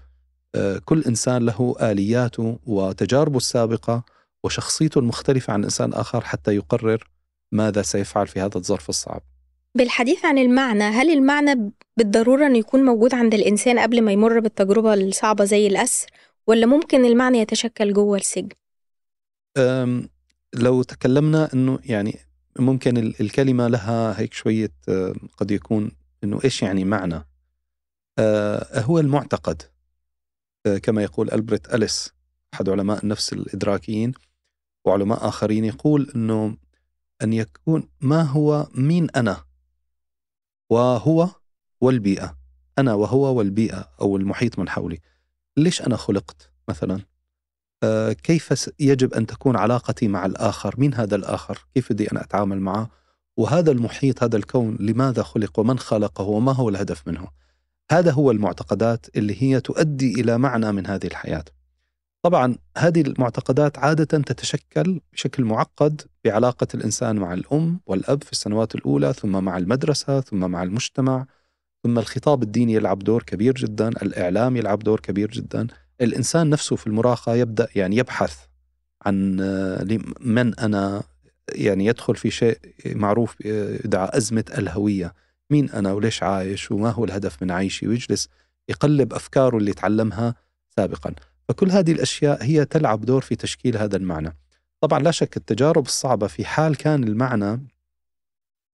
[0.54, 4.02] آه، كل إنسان له آلياته وتجاربه السابقة
[4.44, 7.10] وشخصيته المختلفة عن إنسان آخر حتى يقرر
[7.52, 9.22] ماذا سيفعل في هذا الظرف الصعب.
[9.74, 14.94] بالحديث عن المعنى، هل المعنى بالضرورة إنه يكون موجود عند الإنسان قبل ما يمر بالتجربة
[14.94, 16.06] الصعبة زي الأسر
[16.46, 18.48] ولا ممكن المعنى يتشكل جوه السجن؟
[20.54, 22.18] لو تكلمنا إنه يعني
[22.58, 25.90] ممكن الكلمة لها هيك شوية آه، قد يكون
[26.24, 27.24] أنه إيش يعني معنى.
[28.18, 29.62] آه، هو المعتقد.
[30.66, 32.12] آه، كما يقول ألبرت أليس
[32.54, 34.12] أحد علماء النفس الإدراكيين
[34.84, 36.56] وعلماء آخرين يقول أنه
[37.22, 39.44] أن يكون ما هو مين أنا؟
[40.70, 41.28] وهو
[41.80, 42.36] والبيئة.
[42.78, 45.00] أنا وهو والبيئة أو المحيط من حولي.
[45.56, 47.09] ليش أنا خلقت مثلا؟
[48.22, 52.90] كيف يجب أن تكون علاقتي مع الآخر؟ مين هذا الآخر؟ كيف بدي أنا أتعامل معه؟
[53.36, 57.28] وهذا المحيط هذا الكون لماذا خلق ومن خلقه؟ وما هو الهدف منه؟
[57.90, 61.44] هذا هو المعتقدات اللي هي تؤدي إلى معنى من هذه الحياة.
[62.22, 69.12] طبعا هذه المعتقدات عادة تتشكل بشكل معقد بعلاقة الإنسان مع الأم والأب في السنوات الأولى
[69.12, 71.26] ثم مع المدرسة ثم مع المجتمع
[71.84, 75.66] ثم الخطاب الديني يلعب دور كبير جدا الإعلام يلعب دور كبير جدا.
[76.00, 78.36] الإنسان نفسه في المراهقة يبدأ يعني يبحث
[79.06, 81.02] عن آه، من أنا
[81.54, 85.14] يعني يدخل في شيء معروف يدعى أزمة الهوية.
[85.50, 88.28] مين أنا وليش عايش وما هو الهدف من عيشي؟ ويجلس
[88.68, 90.34] يقلب أفكاره اللي تعلمها
[90.76, 91.14] سابقا.
[91.48, 94.36] فكل هذه الأشياء هي تلعب دور في تشكيل هذا المعنى.
[94.80, 97.66] طبعا لا شك التجارب الصعبة في حال كان المعنى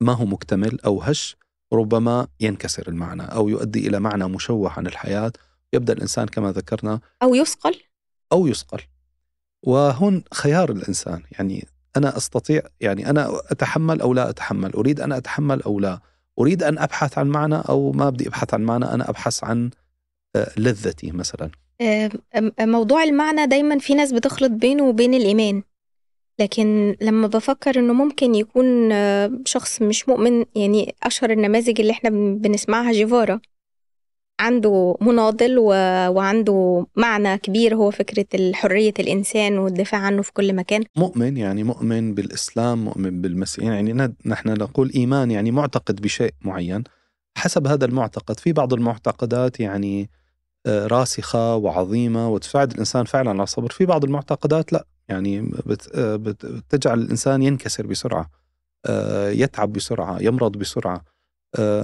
[0.01, 1.37] ما هو مكتمل أو هش
[1.73, 5.33] ربما ينكسر المعنى أو يؤدي إلى معنى مشوه عن الحياة
[5.72, 7.81] يبدأ الإنسان كما ذكرنا أو يصقل
[8.33, 8.81] أو يصقل
[9.62, 15.62] وهون خيار الإنسان يعني أنا أستطيع يعني أنا أتحمل أو لا أتحمل أريد أن أتحمل
[15.62, 16.00] أو لا.
[16.38, 19.70] أريد أن أبحث عن معنى أو ما بدي أبحث عن معنى أنا أبحث عن
[20.37, 21.50] آه، لذتي مثلا.
[22.61, 25.62] موضوع المعنى دايما في ناس بتخلط بينه وبين الإيمان.
[26.38, 32.11] لكن لما بفكر إنه ممكن يكون آه، شخص مش مؤمن يعني أشهر النماذج اللي إحنا
[32.11, 33.40] بنسمعها جيفارا.
[34.40, 35.68] عنده مناضل و...
[36.09, 40.85] وعنده معنى كبير هو فكرة حرية الإنسان والدفاع عنه في كل مكان.
[40.96, 43.64] مؤمن يعني مؤمن بالإسلام مؤمن بالمسيح.
[43.64, 46.85] يعني نحن نقول إيمان يعني معتقد بشيء معين.
[47.37, 50.11] حسب هذا المعتقد في بعض المعتقدات يعني
[50.66, 53.70] آه، راسخة وعظيمة وتساعد الإنسان فعلا على الصبر.
[53.70, 54.87] في بعض المعتقدات لا.
[55.09, 55.88] يعني بت...
[55.94, 58.31] آه، بتجعل الإنسان ينكسر بسرعة
[58.87, 61.15] آه، يتعب بسرعة يمرض بسرعة.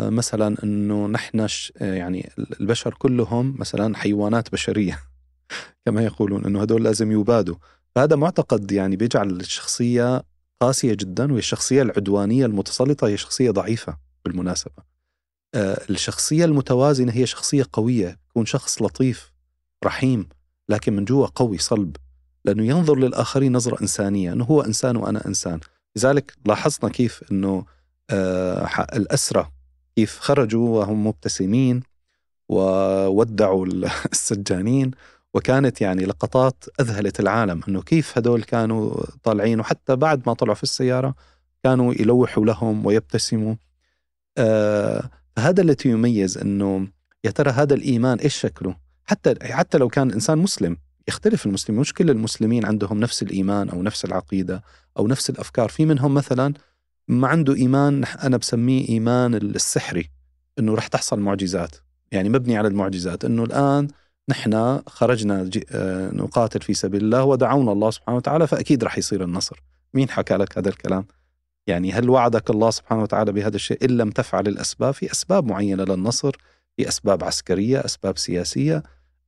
[0.08, 5.02] مثلا إنه نحن آه، يعني البشر كلهم مثلا حيوانات بشرية
[5.86, 7.56] كما يقولون إنه هدول لازم يبادوا.
[7.94, 10.22] فهذا معتقد يعني بيجعل الشخصية
[10.60, 14.92] قاسية جدا وهي الشخصية العدوانية المتسلطة هي شخصية ضعيفة بالمناسبة.
[15.54, 19.32] آه، الشخصية المتوازنة هي شخصية قوية يكون شخص لطيف
[19.84, 20.28] رحيم
[20.68, 21.96] لكن من جوا قوي صلب.
[22.44, 25.60] لأنه ينظر للآخرين نظرة إنسانية إنه هو إنسان وأنا إنسان.
[25.96, 27.64] لذلك لاحظنا كيف إنه
[28.92, 29.50] الاسرى
[29.96, 31.82] كيف خرجوا وهم مبتسمين
[32.48, 33.66] وودعوا
[34.12, 34.90] السجانين
[35.34, 40.62] وكانت يعني لقطات أذهلت العالم إنه كيف هدول كانوا طالعين وحتى بعد ما طلعوا في
[40.62, 41.14] السيارة
[41.64, 43.54] كانوا يلوحوا لهم ويبتسموا
[44.38, 46.88] آه فهذا التي يميز إنه
[47.24, 50.76] يا ترى هذا الإيمان إيش شكله؟ حتى حتى لو كان إنسان مسلم
[51.08, 54.62] يختلف المسلم مش كل المسلمين عندهم نفس الإيمان أو نفس العقيدة
[54.98, 56.54] أو نفس الأفكار في منهم مثلا
[57.08, 60.10] ما عنده إيمان أنا بسميه إيمان السحري
[60.58, 61.76] إنه رح تحصل معجزات.
[62.12, 63.88] يعني مبني على المعجزات إنه الآن
[64.28, 69.62] نحن خرجنا آه، نقاتل في سبيل الله ودعونا الله سبحانه وتعالى فأكيد رح يصير النصر.
[69.94, 71.06] مين حكى لك هذا الكلام؟
[71.66, 75.84] يعني هل وعدك الله سبحانه وتعالى بهذا الشيء؟ إن لم تفعل الأسباب في أسباب معينة
[75.84, 76.36] للنصر
[76.76, 78.82] في أسباب عسكرية أسباب سياسية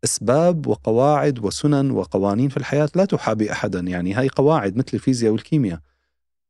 [0.04, 3.80] أسباب وقواعد وسنن وقوانين في الحياة لا تحابي احدا.
[3.80, 5.80] يعني هاي قواعد مثل الفيزياء والكيمياء.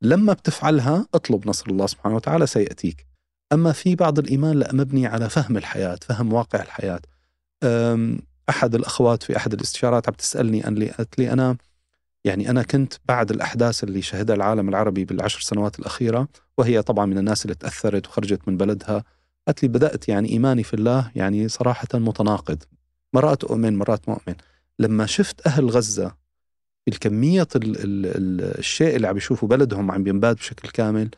[0.03, 3.07] لما بتفعلها اطلب نصر الله سبحانه وتعالى سيأتيك.
[3.53, 7.01] أما في بعض الإيمان لا مبني على فهم الحياة فهم واقع الحياة.
[8.49, 11.57] أحد الأخوات في أحد الاستشارات عم تسألني قالت لي أنا
[12.25, 16.29] يعني أنا كنت بعد الأحداث اللي شهدها العالم العربي بالعشر سنوات الأخيرة
[16.59, 19.05] وهي طبعا من الناس اللي تأثرت وخرجت من بلدها
[19.47, 22.63] قالت لي بدأت يعني إيماني في الله يعني صراحة متناقض.
[23.13, 24.35] مرات أؤمن مرات مؤمن.
[24.79, 26.15] لما شفت أهل غزة
[26.89, 31.11] الكمية الشيء اللي عم يشوفوا بلدهم عم ينباد بشكل كامل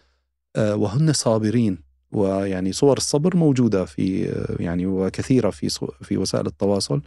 [0.56, 1.78] آه، وهن صابرين
[2.12, 5.68] ويعني صور الصبر موجودة في آه، يعني وكثيرة في
[6.02, 7.02] في وسائل التواصل.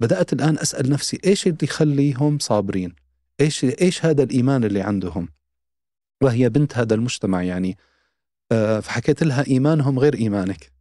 [0.00, 2.94] بدأت الآن أسأل نفسي إيش اللي يخليهم صابرين؟
[3.40, 5.28] إيش إيش هذا الإيمان اللي عندهم؟
[6.22, 7.76] وهي بنت هذا المجتمع يعني
[8.52, 10.72] آه، فحكيت لها إيمانهم غير إيمانك.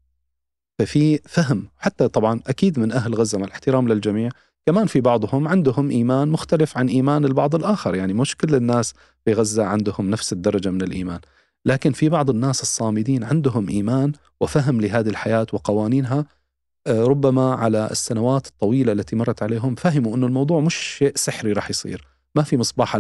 [0.80, 4.30] ففي فهم حتى طبعا أكيد من أهل غزة مع الاحترام للجميع
[4.66, 7.96] كمان في بعضهم عندهم إيمان مختلف عن إيمان البعض الآخر.
[7.96, 8.94] يعني مش كل الناس
[9.26, 11.20] في غزة عندهم نفس الدرجة من الإيمان.
[11.66, 16.26] لكن في بعض الناس الصامدين عندهم إيمان وفهم لهذه الحياة وقوانينها.
[16.88, 21.70] آه، ربما على السنوات الطويلة التي مرت عليهم فهموا إنه الموضوع مش شيء سحري راح
[21.70, 22.08] يصير.
[22.36, 22.96] ما في مصباح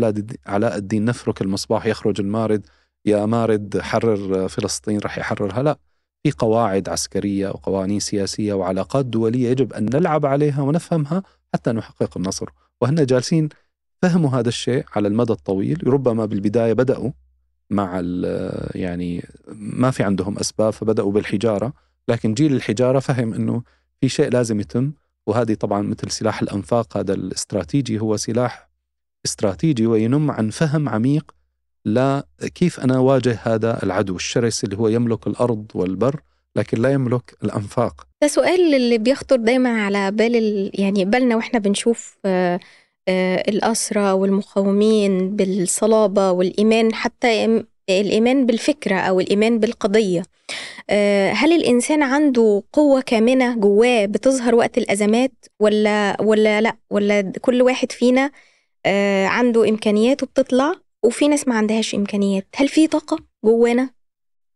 [0.48, 1.06] علاء الدين.
[1.06, 2.68] نفرك المصباح يخرج المارد.
[3.06, 5.64] يا مارد حرر فلسطين راح يحررها.
[5.64, 5.78] لا.
[6.24, 12.50] في قواعد عسكرية وقوانين سياسية وعلاقات دولية يجب أن نلعب عليها ونفهمها حتى نحقق النصر.
[12.82, 13.50] وهن جالسين
[14.02, 15.88] فهموا هذا الشيء على المدى الطويل.
[15.88, 17.12] ربما بالبداية بدأوا
[17.70, 18.02] مع
[18.76, 21.74] يعني ما في عندهم أسباب فبدأوا بالحجارة.
[22.08, 23.64] لكن جيل الحجارة فهم أنه
[24.02, 24.92] في شيء لازم يتم
[25.28, 26.98] وهذه طبعا مثل سلاح الأنفاق.
[26.98, 28.70] هذا الاستراتيجي هو سلاح
[29.26, 31.32] استراتيجي وينم عن فهم عميق
[31.86, 36.22] لا كيف أنا أواجه هذا العدو الشرس اللي هو يملك الأرض والبر
[36.56, 42.18] لكن لا يملك الأنفاق؟ ده سؤال اللي بيخطر دايما على بال يعني بالنا وإحنا بنشوف
[42.26, 42.60] آه،
[43.08, 50.24] آه، الأسرى والمقاومين بالصلابة والإيمان حتى الإيمان بالفكرة أو الإيمان بالقضية.
[50.90, 57.62] آه، هل الإنسان عنده قوة كامنة جواه بتظهر وقت الأزمات ولا ولا لأ؟ ولا كل
[57.62, 58.32] واحد فينا
[59.28, 62.48] عنده إمكانيات وبتطلع؟ وفي ناس ما عندهاش إمكانيات.
[62.56, 63.90] هل في طاقة جوانا؟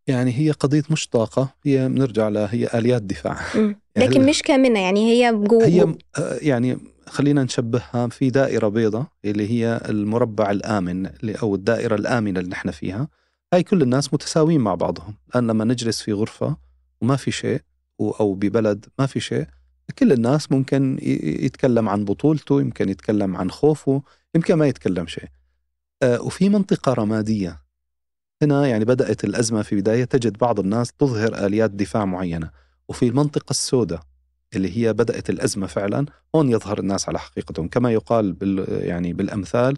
[0.08, 3.38] يعني هي قضية مش طاقة هي بنرجع لها هي آليات دفاع.
[3.56, 5.82] يعني لكن مش كامنة يعني هي جوا هي
[6.18, 6.78] آه، يعني
[7.08, 11.10] خلينا نشبهها في دائرة بيضة اللي هي المربع الآمن
[11.44, 13.08] أو الدائرة الآمنة اللي نحن فيها.
[13.54, 15.14] هاي كل الناس متساويين مع بعضهم.
[15.30, 16.58] الآن لما نجلس في غرفة
[17.02, 17.60] وما في شيء
[18.02, 19.46] أو ببلد ما في شيء
[20.00, 24.02] كل الناس ممكن يتكلم عن بطولته يمكن يتكلم عن خوفه
[24.36, 25.30] يمكن ما يتكلم شيء.
[26.06, 27.62] وفي منطقة رمادية.
[28.42, 32.50] هنا يعني بدأت الأزمة في بداية تجد بعض الناس تظهر آليات دفاع معينة.
[32.88, 34.00] وفي المنطقة السوداء
[34.56, 37.68] اللي هي بدأت الأزمة فعلا هون يظهر الناس على حقيقتهم.
[37.68, 39.78] كما يقال بال يعني بالأمثال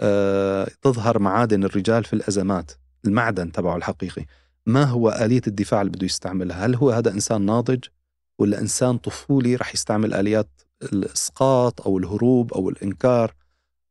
[0.00, 2.72] آه تظهر معادن الرجال في الأزمات
[3.04, 4.24] المعدن تبعه الحقيقي.
[4.66, 7.84] ما هو آلية الدفاع اللي بده يستعملها؟ هل هو هذا إنسان ناضج
[8.38, 10.48] ولا إنسان طفولي رح يستعمل آليات
[10.82, 13.34] الإسقاط أو الهروب أو الإنكار؟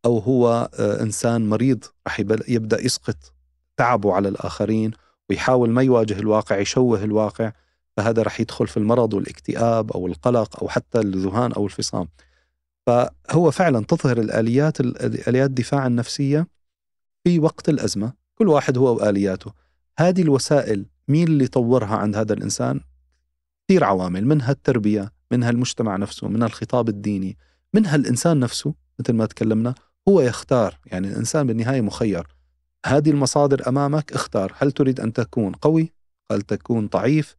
[0.06, 3.34] أو هو آه، إنسان مريض رح يبدأ يسقط
[3.78, 4.92] تعبه على الآخرين
[5.30, 7.52] ويحاول ما يواجه الواقع يشوه الواقع
[7.98, 12.08] فهذا رح يدخل في المرض والاكتئاب أو القلق أو حتى الذهان أو الفصام.
[12.88, 16.48] فهو فعلا تظهر الآليات الآليات الدفاع النفسية
[17.24, 18.13] في وقت الأزمة.
[18.36, 19.54] كل واحد هو وآلياته.
[20.00, 22.80] هذه الوسائل مين اللي طورها عند هذا الإنسان؟
[23.68, 27.38] كثير عوامل منها التربية منها المجتمع نفسه منها الخطاب الديني
[27.74, 29.76] منها الإنسان نفسه مثل ما تكلمنا.
[30.10, 32.28] هو يختار يعني الإنسان بالنهاية مخير.
[32.86, 34.54] هذه المصادر أمامك اختار.
[34.58, 35.94] هل تريد أن تكون قوي؟
[36.32, 37.38] هل تكون ضعيف؟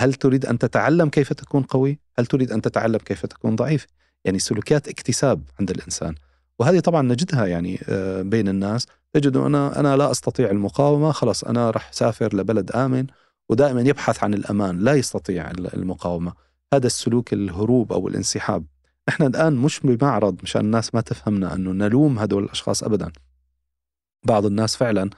[0.00, 3.86] هل تريد أن تتعلم كيف تكون قوي؟ هل تريد أن تتعلم كيف تكون ضعيف؟
[4.24, 6.14] يعني سلوكيات اكتساب عند الإنسان.
[6.58, 8.86] وهذه طبعا نجدها يعني آه، بين الناس.
[9.12, 13.06] تجد أنا أنا لا أستطيع المقاومة خلاص أنا راح سافر لبلد آمن
[13.48, 16.32] ودائما يبحث عن الأمان لا يستطيع المقاومة.
[16.74, 18.64] هذا السلوك الهروب أو الانسحاب.
[19.08, 23.12] إحنا الآن مش بمعرض مشان الناس ما تفهمنا أنه نلوم هدول الأشخاص ابدا.
[24.26, 25.10] بعض الناس فعلا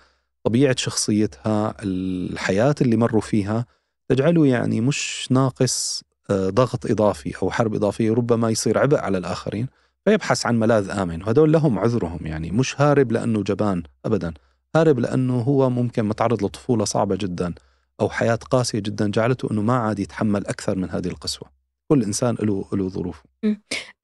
[0.45, 3.67] طبيعة شخصيتها الحياة اللي مروا فيها
[4.09, 9.67] تجعله يعني مش ناقص آه، ضغط إضافي أو حرب إضافية ربما يصير عبء على الآخرين
[10.05, 11.23] فيبحث عن ملاذ آمن.
[11.23, 14.35] وهدول لهم عذرهم يعني مش هارب لأنه جبان ابدا
[14.77, 17.55] هارب لأنه هو ممكن متعرض لطفولة صعبة جدا
[18.01, 21.56] أو حياة قاسية جدا جعلته أنه ما عاد يتحمل أكثر من هذه القسوة.
[21.89, 23.23] كل إنسان له له ظروفه.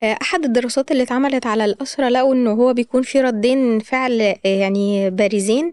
[0.02, 4.36] آه، أحد الدراسات اللي اتعملت على الأسرة لقوا إنه هو بيكون في ردين فعل آه،
[4.44, 5.72] يعني بارزين.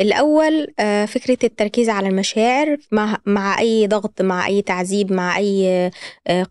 [0.00, 5.90] الأول آه، فكرة التركيز على المشاعر مع مع أي ضغط مع أي تعذيب مع أي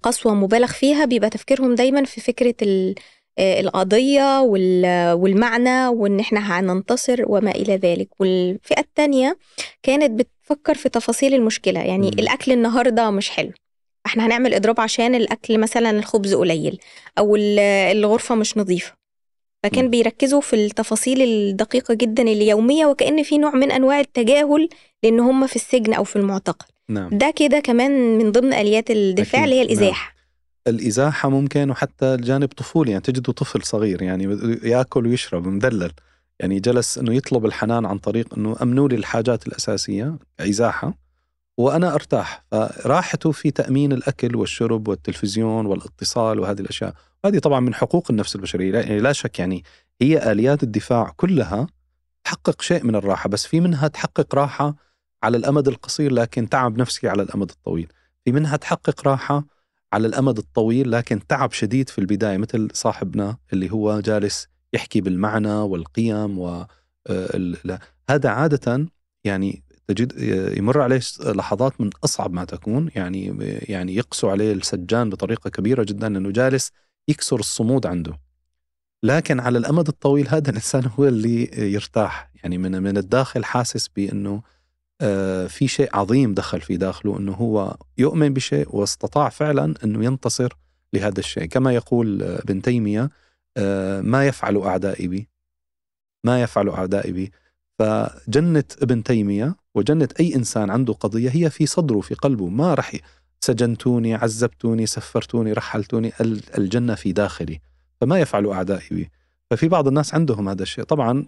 [0.03, 2.55] قسوة مبالغ فيها بيبقى تفكيرهم دايما في فكرة
[3.39, 4.41] القضية
[5.13, 8.09] والمعنى وإن إحنا هننتصر وما إلى ذلك.
[8.21, 9.37] والفئة الثانية
[9.83, 12.19] كانت بتفكر في تفاصيل المشكلة يعني م.
[12.19, 13.51] الأكل النهاردة مش حلو.
[14.09, 16.79] إحنا هنعمل اضراب عشان الاكل مثلا الخبز قليل
[17.17, 17.35] أو
[17.91, 18.93] الغرفة مش نظيفة.
[19.63, 24.69] فكان بيركزوا في التفاصيل الدقيقة جدا اليومية وكأن في نوع من أنواع التجاهل
[25.03, 26.65] لأن هم في السجن أو في المعتقل.
[26.89, 27.17] نعم.
[27.17, 30.15] ده كده كمان من ضمن آليات الدفاع اللي هي الإزاحة.
[30.67, 30.75] نعم.
[30.75, 34.23] الإزاحة ممكن وحتى الجانب طفولي يعني تجده طفل صغير يعني
[34.63, 35.91] يأكل ويشرب مدلل.
[36.39, 40.93] يعني جلس إنه يطلب الحنان عن طريق إنه أمنوا لي الحاجات الأساسية إزاحة.
[41.59, 42.43] وأنا أرتاح.
[42.51, 46.93] فراحته في تأمين الأكل والشرب والتلفزيون والاتصال وهذه الأشياء.
[47.25, 48.73] هذه طبعا من حقوق النفس البشرية.
[48.73, 49.63] يعني لا شك يعني
[50.01, 51.67] هي آليات الدفاع كلها
[52.23, 54.75] تحقق شيء من الراحة بس في منها تحقق راحة
[55.23, 57.87] على الأمد القصير لكن تعب نفسي على الأمد الطويل.
[58.25, 59.45] في منها تحقق راحة
[59.93, 65.53] على الأمد الطويل لكن تعب شديد في البداية مثل صاحبنا اللي هو جالس يحكي بالمعنى
[65.53, 66.65] والقيم و
[67.07, 67.79] آه،
[68.09, 68.87] هذا عادة
[69.23, 70.13] يعني تجد
[70.57, 72.89] يمر عليه لحظات من أصعب ما تكون.
[72.95, 76.71] يعني يعني يقسو عليه السجان بطريقة كبيرة جدا انه جالس
[77.07, 78.19] يكسر الصمود عنده.
[79.03, 82.31] لكن على الأمد الطويل هذا الإنسان هو اللي يرتاح.
[82.43, 84.41] يعني من من الداخل حاسس بأنه
[85.01, 90.53] آه، في شيء عظيم دخل في داخله أنه هو يؤمن بشيء واستطاع فعلا أنه ينتصر
[90.93, 91.45] لهذا الشيء.
[91.45, 93.09] كما يقول ابن تيمية
[93.57, 95.29] آه، ما يفعل أعدائي بي
[96.25, 97.31] ما يفعل أعدائي بي.
[97.79, 102.49] فجنة ابن تيمية وجنه أي إنسان عنده قضية هي في صدره في قلبه.
[102.49, 102.95] ما رح
[103.39, 106.11] سجنتوني عذبتوني سفرتوني رحلتوني
[106.57, 107.59] الجنة في داخلي.
[108.01, 108.87] فما يفعل أعدائي.
[108.91, 109.09] بي
[109.51, 110.83] ففي بعض الناس عندهم هذا الشيء.
[110.83, 111.25] طبعا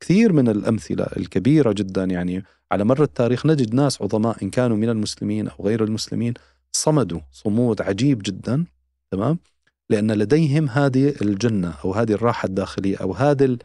[0.00, 4.88] كثير من الأمثلة الكبيرة جدا يعني على مر التاريخ نجد ناس عظماء إن كانوا من
[4.88, 6.34] المسلمين أو غير المسلمين
[6.72, 8.64] صمدوا صمود عجيب جدا
[9.10, 9.38] تمام؟
[9.90, 13.56] لأن لديهم هذه الجنة أو هذه الراحة الداخلية أو هذا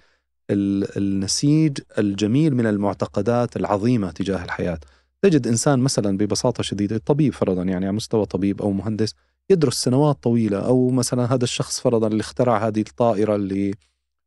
[0.51, 4.79] النسيج الجميل من المعتقدات العظيمة تجاه الحياة.
[5.21, 9.15] تجد إنسان مثلا ببساطة شديدة طبيب فرضا يعني على مستوى طبيب أو مهندس
[9.49, 13.73] يدرس سنوات طويلة أو مثلا هذا الشخص فرضا اللي اخترع هذه الطائرة اللي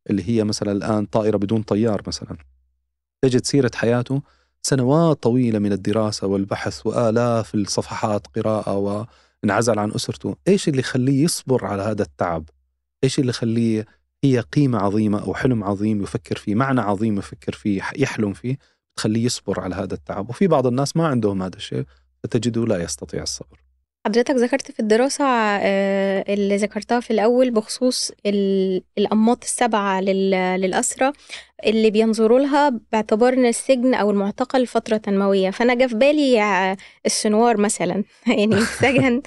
[0.09, 2.37] اللي هي مثلا الآن طائرة بدون طيار مثلا.
[3.21, 4.21] تجد سيرة حياته
[4.61, 9.07] سنوات طويلة من الدراسة والبحث وآلاف الصفحات قراءة
[9.43, 12.49] وانعزل عن أسرته، إيش اللي يخليه يصبر على هذا التعب؟
[13.03, 13.85] إيش اللي يخليه
[14.23, 18.57] هي قيمة عظيمة أو حلم عظيم يفكر فيه، معنى عظيم يفكر فيه، يحلم فيه،
[18.95, 21.83] تخليه يصبر على هذا التعب، وفي بعض الناس ما عندهم هذا الشيء
[22.23, 23.63] فتجده لا يستطيع الصبر.
[24.05, 28.11] حضرتك ذكرت في الدراسة آه، اللي ذكرتها في الأول بخصوص
[28.97, 31.13] الأنماط السبعة للأسرة
[31.65, 35.49] اللي بينظروا لها باعتبار إن السجن أو المعتقل فترة تنموية.
[35.49, 38.03] فأنا جه في بالي آه، السنوار مثلا.
[38.27, 39.21] يعني السجن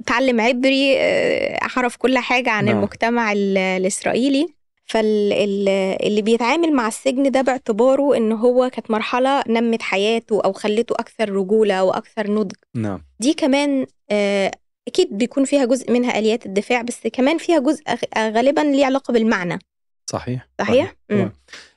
[0.00, 2.76] اتعلم عبري آه، عرف كل حاجة عن نعم.
[2.76, 4.58] المجتمع الإسرائيلي.
[4.90, 11.30] فاللي بيتعامل مع السجن ده باعتباره إن هو كانت مرحلة نمت حياته أو خلته أكثر
[11.30, 12.56] رجولة وأكثر نضج.
[12.74, 13.02] نعم.
[13.20, 14.50] دي كمان آه،
[14.88, 17.82] أكيد بيكون فيها جزء منها آليات الدفاع بس كمان فيها جزء
[18.18, 19.58] غالبا ليه علاقة بالمعنى.
[20.06, 21.28] صحيح صحيح, صحيح.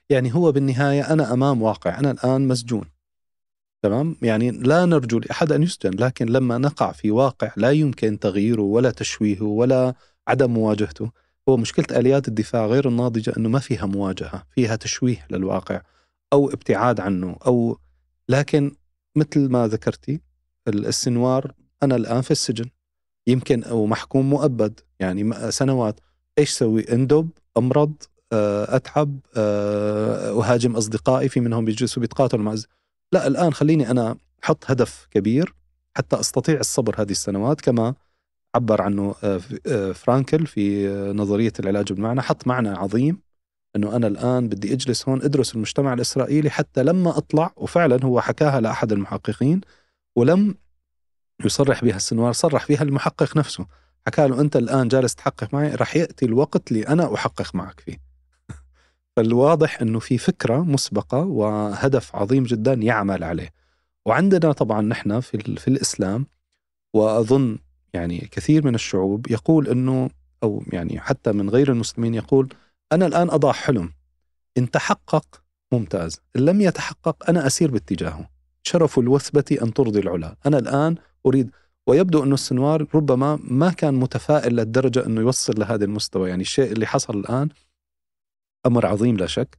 [0.09, 2.85] يعني هو بالنهاية أنا أمام واقع أنا الآن مسجون.
[3.81, 8.61] تمام؟ يعني لا نرجو لأحد أن يسجن لكن لما نقع في واقع لا يمكن تغييره
[8.61, 9.93] ولا تشويهه ولا
[10.27, 11.11] عدم مواجهته
[11.49, 15.81] هو مشكلة آليات الدفاع غير الناضجة أنه ما فيها مواجهة فيها تشويه للواقع
[16.33, 17.77] أو ابتعاد عنه أو
[18.29, 18.75] لكن
[19.15, 20.21] مثل ما ذكرتي
[20.67, 21.53] السنوار
[21.83, 22.65] أنا الآن في السجن
[23.27, 25.99] يمكن أو محكوم مؤبد يعني سنوات.
[26.37, 27.93] إيش سوي؟ أندب أمرض
[28.33, 32.55] آه، أتعب آه، أهاجم أصدقائي في منهم بيجلسوا بيتقاتلوا مع
[33.11, 35.53] لا الآن خليني أنا أحط هدف كبير
[35.97, 37.93] حتى أستطيع الصبر هذه السنوات كما
[38.55, 43.21] عبر عنه آه، آه، فرانكل في آه، نظرية العلاج بالمعنى حط معنى عظيم
[43.75, 48.61] أنه أنا الآن بدي أجلس هون أدرس المجتمع الإسرائيلي حتى لما أطلع وفعلا هو حكاها
[48.61, 49.61] لأحد المحققين
[50.15, 50.55] ولم
[51.45, 53.65] يصرح بها السنوار صرح فيها المحقق نفسه.
[54.07, 58.10] حكى له أنت الآن جالس تحقق معي رح يأتي الوقت اللي أنا أحقق معك فيه.
[59.17, 63.49] فالواضح أنه في فكرة مسبقة وهدف عظيم جدا يعمل عليه.
[64.05, 66.25] وعندنا طبعا نحن في, في الإسلام
[66.93, 67.57] وأظن
[67.93, 70.09] يعني كثير من الشعوب يقول أنه
[70.43, 72.53] أو يعني حتى من غير المسلمين يقول
[72.91, 73.91] أنا الآن أضع حلم.
[74.57, 75.41] إن تحقق
[75.71, 76.21] ممتاز.
[76.35, 78.29] إن لم يتحقق أنا أسير باتجاهه.
[78.63, 80.35] شرف الوثبة أن ترضي العلا.
[80.45, 80.95] أنا الآن
[81.25, 81.49] أريد.
[81.87, 86.29] ويبدو انه السنوار ربما ما كان متفائل للدرجة أنه يوصل لهذا المستوى.
[86.29, 87.49] يعني الشيء اللي حصل الآن
[88.65, 89.57] أمر عظيم لا شك.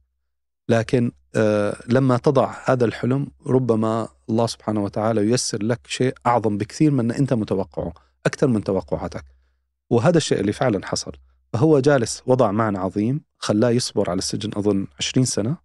[0.69, 6.91] لكن آه لما تضع هذا الحلم ربما الله سبحانه وتعالى ييسر لك شيء أعظم بكثير
[6.91, 7.93] من أنت متوقعه
[8.25, 9.25] أكثر من توقعاتك.
[9.89, 11.11] وهذا الشيء اللي فعلا حصل.
[11.53, 15.57] فهو جالس وضع معنى عظيم خلاه يصبر على السجن أظن 20 سنة.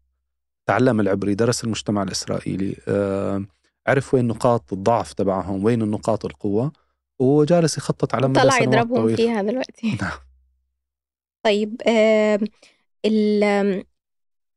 [0.66, 3.44] تعلم العبري درس المجتمع الإسرائيلي آه،
[3.86, 6.72] عرف وين نقاط الضعف تبعهم وين النقاط القوة.
[7.18, 9.98] وهو جالس يخطط على مدى طلع يضربهم فيها دلوقتي.
[10.02, 10.18] نعم.
[11.44, 12.40] طيب آه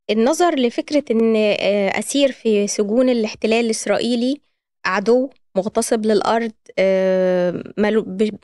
[0.09, 4.37] النظر لفكرة إن آه، أسير في سجون الاحتلال الإسرائيلي
[4.85, 7.63] عدو مغتصب للأرض آه،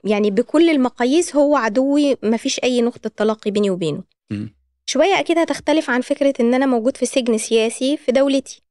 [0.04, 4.04] يعني بكل المقاييس هو عدوي ما فيش أي نقطة تلاقي بيني وبينه.
[4.32, 4.48] م.
[4.86, 8.62] شوية أكيد هتختلف عن فكرة إن أنا موجود في سجن سياسي في دولتي.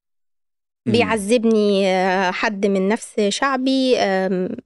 [0.86, 3.96] بيعذبني آه، حد من نفس شعبي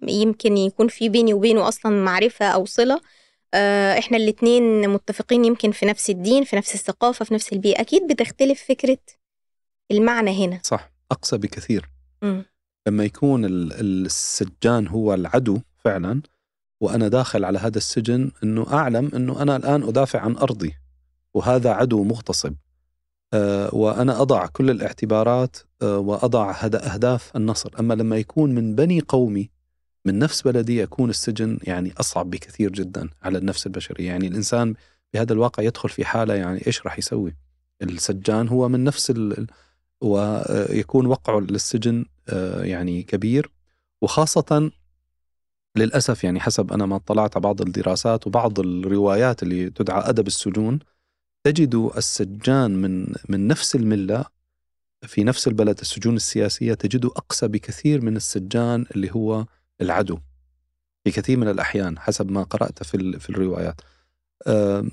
[0.08, 3.00] يمكن يكون في بيني وبينه أصلا معرفة أو صلة.
[3.98, 7.80] إحنا الاتنين متفقين يمكن في نفس الدين في نفس الثقافة في نفس البيئة.
[7.80, 8.98] أكيد بتختلف فكرة
[9.90, 10.60] المعنى هنا.
[10.62, 10.92] صح.
[11.10, 11.90] أقصى بكثير.
[12.22, 12.42] م.
[12.88, 16.22] لما يكون السجان هو العدو فعلا
[16.80, 20.74] وأنا داخل على هذا السجن إنه أعلم إنه أنا الآن أدافع عن أرضي
[21.34, 22.54] وهذا عدو مغتصب.
[23.34, 27.70] أه وأنا أضع كل الاعتبارات أه وأضع أهداف النصر.
[27.80, 29.50] أما لما يكون من بني قومي
[30.04, 34.74] من نفس بلدي يكون السجن يعني أصعب بكثير جدا على النفس البشرية يعني الإنسان
[35.14, 37.36] بهذا الواقع يدخل في حالة يعني إيش راح يسوي؟
[37.82, 39.46] السجان هو من نفس ال...
[40.00, 43.50] ويكون وقعه للسجن آه، يعني كبير
[44.02, 44.70] وخاصة
[45.76, 50.78] للأسف يعني حسب أنا ما اطلعت على بعض الدراسات وبعض الروايات اللي تدعى أدب السجون
[51.44, 54.24] تجد السجان من من نفس الملة
[55.02, 59.46] في نفس البلد السجون السياسية تجده أقسى بكثير من السجان اللي هو
[59.80, 60.18] العدو
[61.04, 63.80] في كثير من الأحيان حسب ما قرأت في, في الروايات.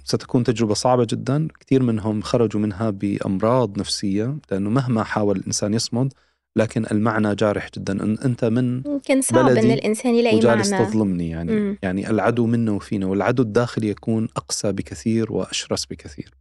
[0.04, 1.48] ستكون تجربة صعبة جدا.
[1.60, 6.14] كثير منهم خرجوا منها بأمراض نفسية لأنه مهما حاول الإنسان يصمد
[6.56, 8.04] لكن المعنى جارح جدا.
[8.04, 10.86] أن أنت من يمكن صعب أن الإنسان يلاقي وجالس معنى.
[10.86, 11.52] تظلمني يعني.
[11.52, 11.78] م.
[11.84, 16.32] يعني العدو منا وفينا والعدو الداخلي يكون أقسى بكثير وأشرس بكثير.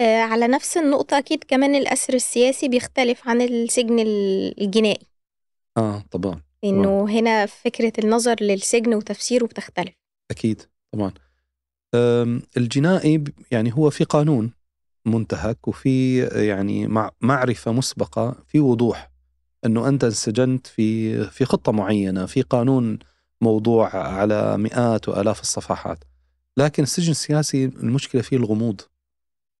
[0.00, 5.06] آه على نفس النقطة أكيد كمان الأسر السياسي بيختلف عن السجن الجنائي.
[5.76, 6.45] آه طبعا.
[6.68, 9.94] إنه هنا فكرة النظر للسجن وتفسيره بتختلف.
[10.30, 10.62] أكيد
[10.92, 11.12] طبعا.
[12.56, 14.52] الجنائي يعني هو في قانون
[15.04, 16.86] منتهك وفي يعني
[17.20, 19.10] معرفة مسبقة في وضوح
[19.66, 22.98] إنه أنت انسجنت في في خطة معينة في قانون
[23.40, 26.04] موضوع على مئات وآلاف الصفحات.
[26.56, 28.80] لكن السجن السياسي المشكلة فيه الغموض.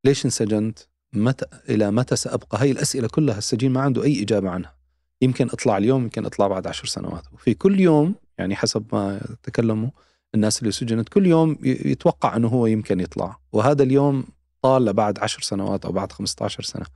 [0.04, 0.78] ليش انسجنت؟
[1.12, 4.75] متى إلى متى سأبقى؟ هاي الأسئلة كلها السجين ما عنده أي إجابة عنها.
[5.22, 7.32] يمكن اطلع اليوم يمكن اطلع بعد عشر سنوات.
[7.32, 9.90] وفي كل يوم يعني حسب ما تكلموا
[10.34, 13.38] الناس اللي سجنت كل يوم يتوقع انه هو يمكن يطلع.
[13.52, 14.24] وهذا اليوم
[14.62, 16.86] طال بعد عشر سنوات أو بعد 15 سنة.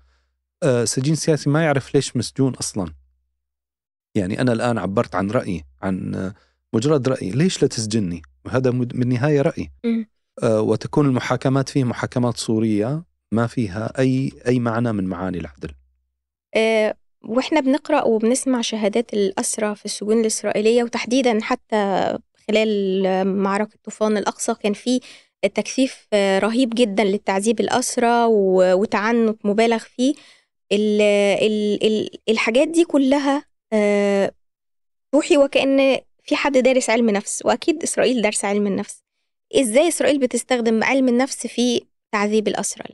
[0.62, 2.93] آه، سجين سياسي ما يعرف ليش مسجون أصلا.
[4.14, 6.33] يعني أنا الآن عبرت عن رأيي عن
[6.73, 9.73] مجرد راي ليش لا تسجني؟ وهذا بالنهايه راي
[10.43, 15.71] آه وتكون المحاكمات فيه محاكمات صوريه ما فيها أي أي معنى من معاني العدل.
[16.57, 16.95] آه
[17.25, 22.18] وإحنا بنقرأ وبنسمع شهادات الاسرى في السجون الإسرائيلية وتحديدا حتى
[22.49, 25.01] خلال معركة طوفان الأقصى كان في
[25.43, 28.25] تكثيف رهيب جدا للتعذيب الاسرى
[28.75, 30.14] وتعنت مبالغ فيه.
[30.73, 31.01] ال
[31.43, 34.33] ال ال الحاجات دي كلها آه،
[35.14, 39.05] روحي وكأن في حد دارس علم نفس وأكيد إسرائيل دارسة علم النفس.
[39.55, 42.85] إزاي إسرائيل بتستخدم علم النفس في تعذيب الأسرى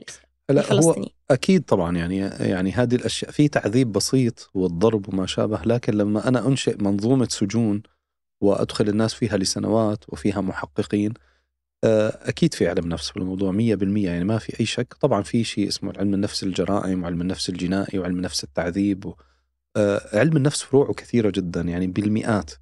[0.50, 6.28] الفلسطينيين أكيد طبعا يعني يعني هذه الأشياء في تعذيب بسيط والضرب وما شابه لكن لما
[6.28, 7.82] أنا أنشئ منظومة سجون
[8.40, 11.14] وأدخل الناس فيها لسنوات وفيها محققين
[11.84, 13.56] آه، أكيد في علم نفس في الموضوع 100%
[14.04, 14.94] يعني ما في أي شك.
[15.00, 19.14] طبعا في شيء اسمه علم النفس الجرائم وعلم النفس الجنائي وعلم نفس التعذيب
[19.76, 22.52] آه، علم النفس فروعه كثيرة جدا يعني بالمئات.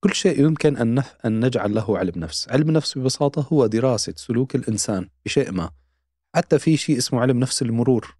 [0.00, 2.48] كل شيء يمكن أن أن نجعل له علم نفس.
[2.48, 5.70] علم النفس ببساطة هو دراسة سلوك الإنسان بشيء ما.
[6.36, 8.16] حتى في شيء اسمه علم نفس المرور.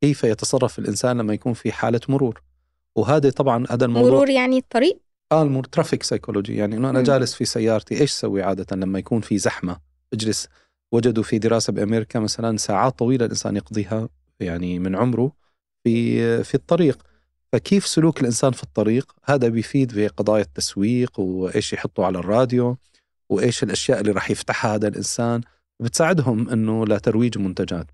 [0.00, 2.42] كيف يتصرف الإنسان لما يكون في حالة مرور؟
[2.96, 4.98] وهذا طبعا هذا الموضوع مرور يعني الطريق؟
[5.32, 7.02] آه المرور traffic psychology يعني إنه أنا م.
[7.02, 9.80] جالس في سيارتي إيش أسوي عادة لما يكون في زحمة؟
[10.12, 10.48] أجلس.
[10.92, 14.08] وجدوا في دراسة بأمريكا مثلا ساعات طويلة الإنسان يقضيها
[14.40, 15.32] يعني من عمره
[15.84, 17.02] في في الطريق.
[17.52, 22.76] فكيف سلوك الإنسان في الطريق؟ هذا بيفيد في قضايا التسويق وإيش يحطوا على الراديو
[23.28, 25.40] وإيش الأشياء اللي راح يفتحها هذا الإنسان.
[25.82, 27.90] بتساعدهم إنه لترويج منتجات.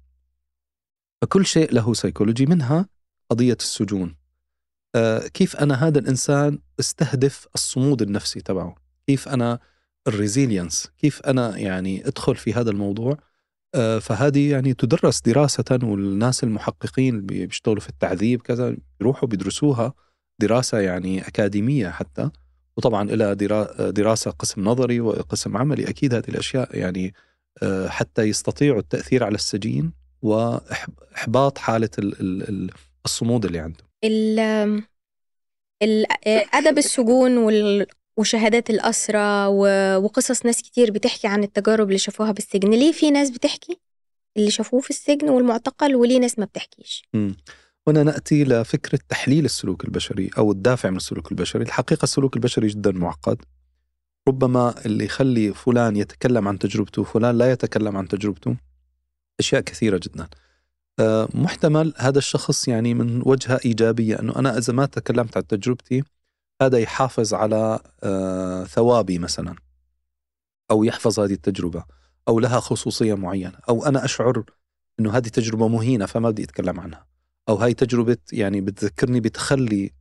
[1.22, 2.88] فكل شيء له سيكولوجي منها
[3.30, 4.16] قضية السجون.
[4.94, 8.74] آه كيف أنا هذا الإنسان استهدف الصمود النفسي تبعه؟
[9.06, 9.58] كيف أنا
[10.08, 13.16] ال resilience كيف أنا يعني أدخل في هذا الموضوع؟
[13.74, 19.94] آه، فهذه يعني تدرس دراسة والناس المحققين اللي بيشتغلوا في التعذيب كذا بيروحوا بيدرسوها
[20.40, 22.30] دراسة يعني أكاديمية حتى.
[22.76, 23.34] وطبعا إلى
[23.92, 25.88] دراسة قسم نظري وقسم عملي.
[25.88, 27.14] أكيد هذه الأشياء يعني
[27.88, 29.92] حتى يستطيعوا التأثير على السجين
[30.22, 31.90] وإحباط حالة
[33.04, 33.84] الصمود اللي عنده
[36.54, 37.38] أدب السجون
[38.16, 39.48] وشهادات الأسرة
[39.98, 42.70] وقصص ناس كتير بتحكي عن التجارب اللي شافوها بالسجن.
[42.70, 43.78] ليه في ناس بتحكي
[44.36, 47.30] اللي شافوه في السجن والمعتقل وليه ناس ما بتحكيش؟ م.
[47.88, 51.64] هنا نأتي لفكرة تحليل السلوك البشري أو الدافع من السلوك البشري.
[51.64, 53.38] الحقيقة السلوك البشري جدا معقد.
[54.28, 58.56] ربما اللي يخلي فلان يتكلم عن تجربته وفلان لا يتكلم عن تجربته.
[59.40, 60.28] أشياء كثيرة جدا.
[61.00, 66.02] آه، محتمل هذا الشخص يعني من وجهة إيجابية أنه أنا إذا ما تكلمت عن تجربتي
[66.62, 69.54] هذا يحافظ على آه، ثوابي مثلا.
[70.70, 71.84] أو يحفظ هذه التجربة.
[72.28, 73.58] أو لها خصوصية معينة.
[73.68, 74.44] أو أنا أشعر
[75.00, 77.06] إنه هذه تجربة مهينة فما بدي أتكلم عنها.
[77.48, 79.92] أو هاي تجربة يعني بتذكرني بتخلي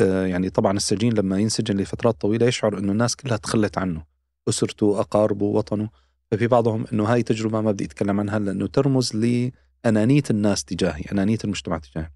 [0.00, 4.04] يعني طبعا السجين لما ينسجن لفترات طويلة يشعر إنه الناس كلها تخلت عنه
[4.48, 5.88] أسرته أقاربه وطنه.
[6.30, 11.38] ففي بعضهم إنه هاي تجربة ما بدي أتكلم عنها لأنه ترمز لأنانية الناس تجاهي أنانية
[11.44, 12.10] المجتمع تجاهي.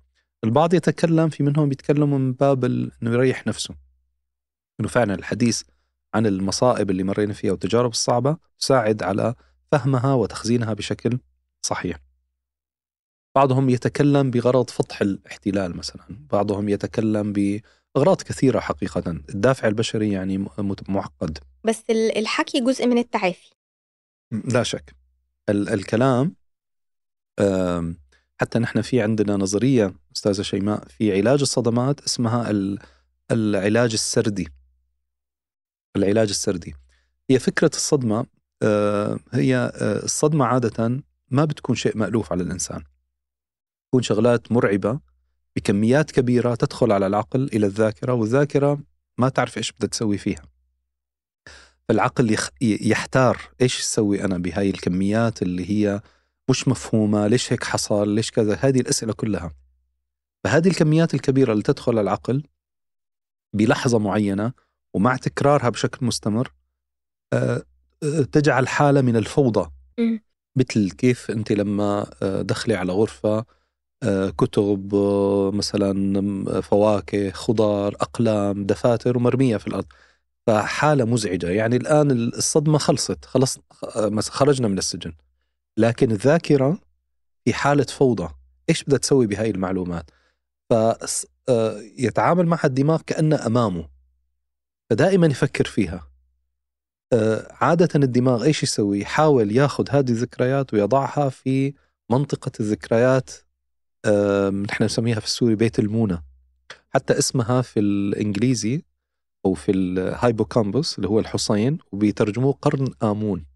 [0.44, 3.74] البعض يتكلم في منهم بيتكلموا من باب إنه يريح نفسه.
[4.80, 5.62] إنه فعلا الحديث
[6.14, 9.34] عن المصائب اللي مرينا فيها والتجارب الصعبة تساعد على
[9.72, 11.18] فهمها وتخزينها بشكل
[11.62, 12.05] صحيح.
[13.36, 16.02] بعضهم يتكلم بغرض فتح الاحتلال مثلا.
[16.32, 19.10] بعضهم يتكلم بأغراض كثيرة حقيقة.
[19.10, 20.46] الدافع البشري يعني
[20.88, 21.38] معقد.
[21.64, 23.50] بس الحكي جزء من التعافي.
[24.32, 24.94] لا شك.
[25.48, 26.36] ال- الكلام
[28.40, 32.50] حتى نحن في عندنا نظرية أستاذة شيماء في علاج الصدمات اسمها
[33.30, 34.48] العلاج السردي.
[35.96, 36.74] العلاج السردي.
[37.30, 38.26] هي فكرة الصدمة
[39.32, 42.84] هي الصدمة عادة ما بتكون شيء مألوف على الإنسان.
[43.88, 45.00] تكون شغلات مرعبة
[45.56, 48.80] بكميات كبيرة تدخل على العقل إلى الذاكرة والذاكرة
[49.18, 50.42] ما تعرف إيش بدها تسوي فيها.
[51.88, 52.50] فالعقل يخ...
[52.62, 56.00] يحتار إيش أسوي أنا بهاي الكميات اللي هي
[56.50, 59.54] مش مفهومة ليش هيك حصل ليش كذا؟ هذه الأسئلة كلها.
[60.44, 62.42] فهذه الكميات الكبيرة اللي تدخل العقل
[63.52, 64.52] بلحظة معينة
[64.94, 66.52] ومع تكرارها بشكل مستمر
[67.32, 67.62] آه،
[68.02, 69.70] آه، تجعل حالة من الفوضى.
[70.56, 73.44] مثل كيف أنت لما آه، دخلي على غرفة
[74.38, 74.94] كتب
[75.54, 79.86] مثلا فواكه خضار أقلام دفاتر ومرمية في الأرض.
[80.46, 81.50] فحالة مزعجة.
[81.50, 83.24] يعني الآن الصدمة خلصت.
[83.24, 83.58] خلص
[84.28, 85.12] خرجنا من السجن.
[85.76, 86.78] لكن الذاكرة
[87.44, 88.28] في حالة فوضى.
[88.68, 90.10] إيش بدها تسوي بهاي المعلومات؟
[90.68, 93.88] فيتعامل آه، معها الدماغ كأنه أمامه.
[94.90, 96.08] فدائما يفكر فيها.
[97.12, 101.74] آه، عادة الدماغ إيش يسوي؟ يحاول ياخذ هذه الذكريات ويضعها في
[102.10, 103.30] منطقة الذكريات
[104.50, 106.22] نحن نسميها في السوري بيت المونة.
[106.90, 108.82] حتى اسمها في الإنجليزي
[109.46, 113.46] أو في الهايبوكامبوس اللي هو الحصين وبيترجموه قرن آمون.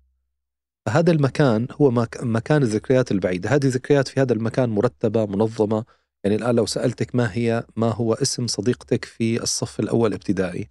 [0.88, 1.90] هذا المكان هو
[2.22, 3.50] مكان الذكريات البعيدة.
[3.50, 5.84] هذه الذكريات في هذا المكان مرتبة منظمة.
[6.24, 10.68] يعني الآن لو سألتك ما هي ما هو اسم صديقتك في الصف الأول ابتدائي؟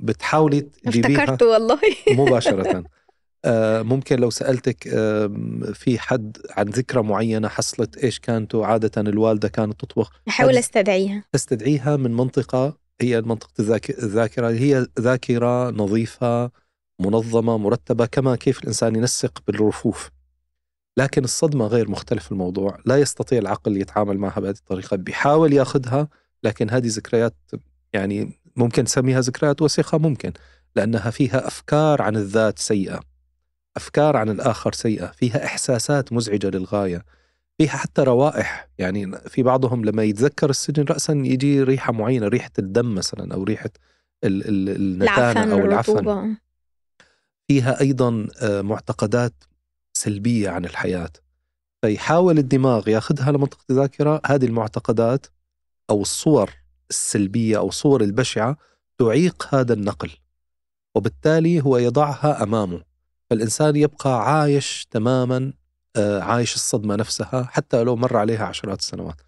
[0.00, 1.80] بتحاولي تجيبيها افتكرته والله.
[2.10, 2.84] مباشرة.
[3.82, 4.88] ممكن لو سألتك
[5.74, 10.10] في حد عن ذكرى معينة حصلت إيش كانت عادة الوالدة كانت تطبخ.
[10.28, 11.24] أحاول أستدعيها.
[11.32, 13.52] تستدعيها من منطقة هي منطقة
[13.98, 16.50] الذاكرة هي ذاكرة نظيفة
[17.00, 20.10] منظمة مرتبة كما كيف الإنسان ينسق بالرفوف.
[20.96, 22.78] لكن الصدمة غير مختلف الموضوع.
[22.86, 24.96] لا يستطيع العقل يتعامل معها بهذه الطريقة.
[24.96, 26.08] بيحاول ياخذها
[26.42, 27.34] لكن هذه ذكريات
[27.92, 30.32] يعني ممكن نسميها ذكريات وثيقة ممكن
[30.76, 33.11] لأنها فيها أفكار عن الذات سيئة.
[33.76, 37.04] أفكار عن الآخر سيئة فيها إحساسات مزعجة للغاية
[37.58, 38.68] فيها حتى روائح.
[38.78, 43.70] يعني في بعضهم لما يتذكر السجن رأسا يجي ريحة معينة ريحة الدم مثلا أو ريحة
[44.24, 46.36] النتانة أو العفن.
[47.48, 49.34] فيها أيضا آه، معتقدات
[49.94, 51.10] سلبية عن الحياة.
[51.82, 54.20] فيحاول الدماغ ياخذها لمنطقة الذاكرة.
[54.26, 55.26] هذه المعتقدات
[55.90, 56.50] أو الصور
[56.90, 58.56] السلبية أو الصور البشعة
[58.98, 60.10] تعيق هذا النقل
[60.94, 62.91] وبالتالي هو يضعها أمامه.
[63.32, 65.52] فالإنسان يبقى عايش تماما
[65.96, 69.20] آه، عايش الصدمة نفسها حتى لو مر عليها عشرات السنوات.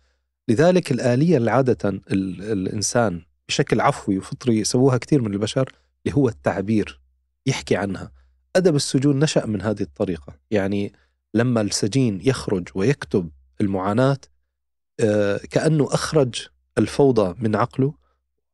[0.48, 5.72] لذلك الآلية اللي عادة الإنسان بشكل عفوي وفطري يسووها كثير من البشر
[6.07, 7.00] اللي هو التعبير
[7.46, 8.12] يحكي عنها.
[8.57, 10.34] أدب السجون نشأ من هذه الطريقة.
[10.50, 10.92] يعني
[11.34, 13.30] لما السجين يخرج ويكتب
[13.61, 14.18] المعاناة
[15.00, 16.46] آه، كأنه أخرج
[16.78, 17.94] الفوضى من عقله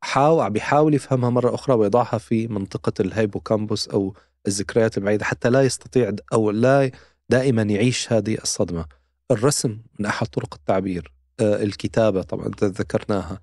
[0.01, 4.13] حاول بيحاول يفهمها مرة أخرى ويضعها في منطقة الهيبوكامبوس أو
[4.47, 6.91] الذكريات البعيدة حتى لا يستطيع أو لا
[7.29, 8.85] دائما يعيش هذه الصدمة.
[9.31, 13.39] الرسم من أحد طرق التعبير آه، الكتابة طبعا ذكرناها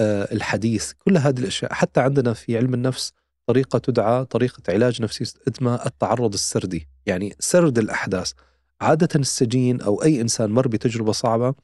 [0.00, 1.72] آه، الحديث كل هذه الأشياء.
[1.72, 3.12] حتى عندنا في علم النفس
[3.46, 6.88] طريقة تدعى طريقة علاج نفسي اسمها التعرض السردي.
[7.06, 8.32] يعني سرد الأحداث.
[8.80, 11.54] عادة السجين أو أي إنسان مر بتجربة صعبة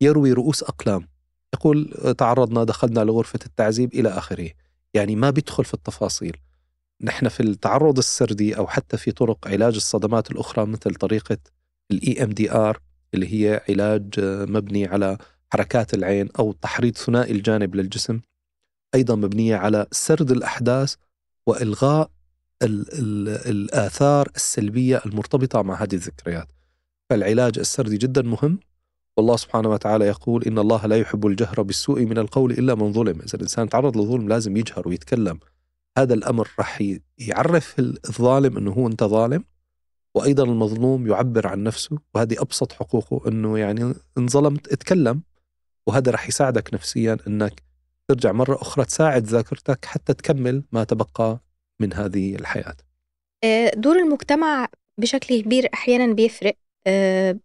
[0.00, 1.08] يروي رؤوس أقلام.
[1.54, 4.50] يقول تعرضنا دخلنا لغرفة التعذيب إلى آخره.
[4.94, 6.36] يعني ما بيدخل في التفاصيل.
[7.02, 11.38] نحن في التعرض السردي أو حتى في طرق علاج الصدمات الأخرى مثل طريقة
[11.90, 12.80] ال EMDR
[13.14, 15.18] اللي هي علاج مبني على
[15.52, 18.20] حركات العين أو تحريض ثنائي الجانب للجسم
[18.94, 20.94] أيضا مبنية على سرد الأحداث
[21.46, 22.10] وإلغاء
[22.62, 26.48] ال ال الآثار السلبية المرتبطة مع هذه الذكريات.
[27.10, 28.58] فالعلاج السردي جدا مهم
[29.16, 33.20] والله سبحانه وتعالى يقول إن الله لا يحب الجهر بالسوء من القول إلا من ظلم،
[33.20, 35.38] إذا الإنسان تعرض لظلم لازم يجهر ويتكلم.
[35.98, 36.82] هذا الأمر راح
[37.18, 39.44] يعرف الظالم إنه هو أنت ظالم
[40.14, 45.22] وأيضا المظلوم يعبر عن نفسه وهذه أبسط حقوقه إنه يعني إن ظلمت اتكلم
[45.86, 47.62] وهذا راح يساعدك نفسيا إنك
[48.08, 51.40] ترجع مرة أخرى تساعد ذاكرتك حتى تكمل ما تبقى
[51.80, 52.76] من هذه الحياة
[53.44, 54.68] آه، دور المجتمع
[54.98, 57.38] بشكل كبير أحيانا بيفرق آه،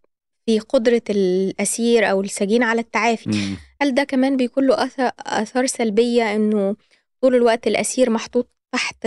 [0.46, 3.56] في قدرة الأسير أو السجين على التعافي م.
[3.82, 6.76] هل ده كمان بيكون له آثار سلبية إنه
[7.22, 9.06] طول الوقت الأسير محطوط تحت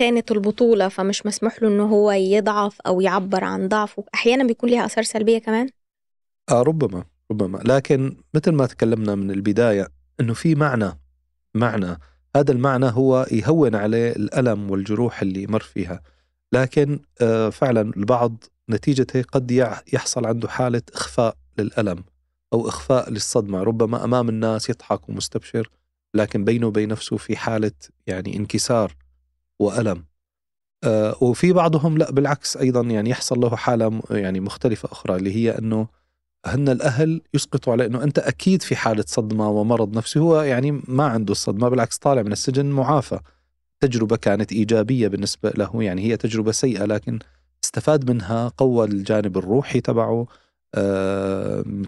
[0.00, 4.04] خانة البطولة فمش مسموح له إنه هو يضعف أو يعبر عن ضعفه.
[4.14, 5.68] أحيانا بيكون ليها آثار سلبية كمان؟
[6.50, 7.58] آه ربما ربما.
[7.64, 9.88] لكن مثل ما تكلمنا من البداية
[10.20, 10.98] أنه في معنى
[11.54, 11.98] معنى.
[12.36, 16.02] هذا المعنى هو يهون عليه الألم والجروح اللي مر فيها.
[16.52, 19.50] لكن آه فعلا البعض نتيجة هيك قد
[19.92, 22.04] يحصل عنده حالة إخفاء للألم
[22.52, 23.62] أو إخفاء للصدمة.
[23.62, 25.70] ربما أمام الناس يضحك ومستبشر.
[26.14, 27.72] لكن بينه وبين نفسه في حالة
[28.06, 28.96] يعني انكسار
[29.58, 30.04] وألم.
[30.84, 35.58] آه وفي بعضهم لا بالعكس أيضا يعني يحصل له حالة يعني مختلفة أخرى اللي هي
[35.58, 35.88] أنه
[36.46, 41.04] هن الأهل يسقطوا عليه أنه أنت أكيد في حالة صدمة ومرض نفسي هو يعني ما
[41.06, 43.20] عنده الصدمة بالعكس طالع من السجن معافى.
[43.80, 47.18] تجربة كانت إيجابية بالنسبة له يعني هي تجربة سيئة لكن
[47.64, 50.26] استفاد منها قوى الجانب الروحي تبعه.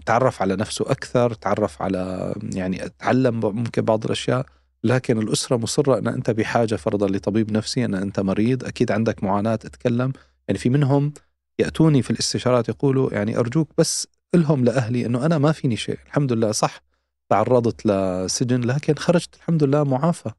[0.05, 4.45] تعرف على نفسه أكثر تعرف على يعني تعلم ممكن بعض الأشياء.
[4.83, 9.53] لكن الأسرة مصرة أن أنت بحاجة فرضا لطبيب نفسي أن أنت مريض أكيد عندك معاناة
[9.53, 10.13] اتكلم
[10.47, 11.13] يعني في منهم
[11.59, 15.97] يأتوني في الاستشارات يقولوا يعني أرجوك بس لهم لأهلي أنه أنا ما فيني شيء.
[16.05, 16.81] الحمد لله صح
[17.29, 20.31] تعرضت لسجن لكن خرجت الحمد لله معافى.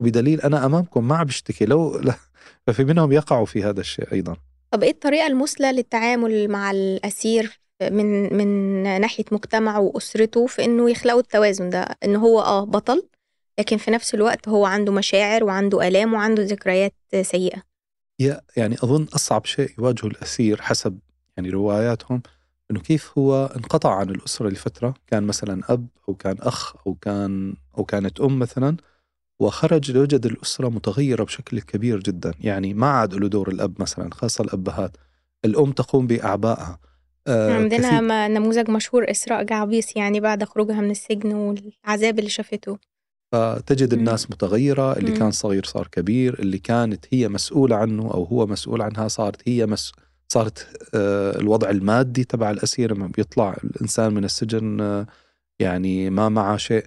[0.00, 1.64] بدليل أنا أمامكم ما عم بشتكي.
[1.64, 2.00] لو
[2.66, 4.36] ففي منهم يقعوا في هذا الشيء أيضا.
[4.70, 11.20] طب إيه الطريقة المثلى للتعامل مع الأسير؟ من من ناحية مجتمعه وأسرته في إنه يخلقوا
[11.20, 13.06] التوازن ده إنه هو آه بطل
[13.58, 17.62] لكن في نفس الوقت هو عنده مشاعر وعنده آلام وعنده ذكريات سيئة.
[18.56, 20.98] يعني أظن أصعب شيء يواجهه الأسير حسب
[21.36, 22.22] يعني رواياتهم
[22.70, 27.54] إنه كيف هو انقطع عن الأسرة لفترة كان مثلا أب أو كان أخ أو كان
[27.78, 28.76] أو كانت أم مثلا
[29.40, 32.34] وخرج لوجد الأسرة متغيرة بشكل كبير جدا.
[32.40, 34.96] يعني ما عاد له دور الأب مثلا خاصة الأبهات.
[35.44, 36.78] الأم تقوم بأعبائها.
[37.28, 38.38] عندنا كثير...
[38.38, 42.78] نموذج مشهور إسراء جعبيس يعني بعد خروجها من السجن والعذاب اللي شافته.
[43.32, 48.46] فتجد الناس متغيرة اللي كان صغير صار كبير اللي كانت هي مسؤولة عنه أو هو
[48.46, 49.92] مسؤول عنها صارت هي مس...
[50.28, 55.06] صارت آه، الوضع المادي تبع الأسير لما بيطلع الإنسان من السجن آه،
[55.58, 56.84] يعني ما معه شيء.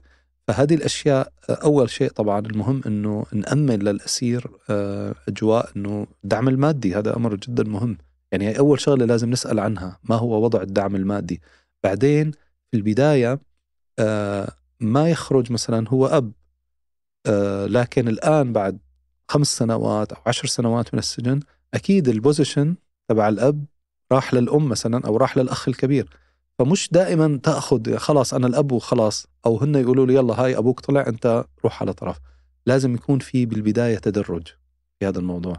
[0.48, 4.48] فهذه الأشياء آه، أول شيء طبعا المهم أنه نأمن للأسير
[5.28, 7.98] أجواء أنه الدعم المادي هذا أمر جدا مهم.
[8.34, 11.42] يعني هي أول شغلة لازم نسأل عنها ما هو وضع الدعم المادي؟
[11.84, 12.32] بعدين
[12.72, 13.40] في البداية
[14.80, 16.32] ما يخرج مثلا هو أب
[17.68, 18.80] لكن الآن بعد
[19.30, 21.40] خمس سنوات أو عشر سنوات من السجن
[21.74, 22.76] أكيد ال position
[23.10, 23.66] تبع الأب
[24.12, 26.10] راح للأم مثلا أو راح للأخ الكبير.
[26.60, 31.08] فمش دائما تأخذ خلاص أنا الأب وخلاص أو هن يقولوا لي يلا هاي أبوك طلع
[31.08, 32.20] أنت روح على طرف.
[32.66, 34.48] لازم يكون في بالبداية تدرج
[35.00, 35.58] في هذا الموضوع.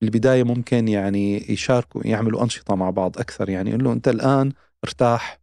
[0.00, 3.48] بالبدايه ممكن يعني يشاركوا يعملوا أنشطة مع بعض أكثر.
[3.48, 4.52] يعني يقول له أنت الآن
[4.84, 5.38] ارتاح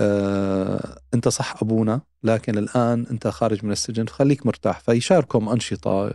[0.00, 4.80] آه، أنت صح أبونا لكن الآن أنت خارج من السجن فخليك مرتاح.
[4.80, 6.14] فيشاركهم أنشطة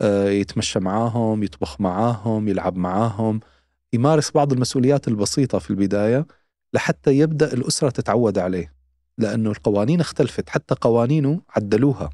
[0.00, 3.40] آه، يتمشى معاهم يطبخ معاهم يلعب معاهم
[3.92, 6.26] يمارس بعض المسؤوليات البسيطة في البداية
[6.74, 8.74] لحتى يبدأ الأسرة تتعود عليه.
[9.18, 12.10] لأنه القوانين اختلفت حتى قوانينه عدلوها.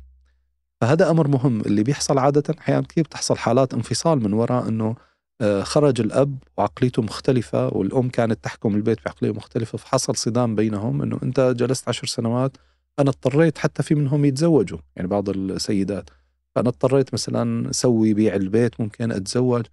[0.80, 1.60] فهذا أمر مهم.
[1.60, 4.96] اللي بيحصل عادة أحيانا كثير بتحصل حالات انفصال من وراء أنه
[5.40, 11.18] آه، خرج الأب وعقليته مختلفة والأم كانت تحكم البيت بعقلية مختلفة فحصل صدام بينهم أنه
[11.22, 12.56] أنت جلست عشر سنوات
[12.98, 16.10] أنا اضطريت حتى في منهم يتزوجوا يعني بعض السيدات.
[16.54, 19.66] فأنا اضطريت مثلا سوي بيع البيت ممكن أتزوج.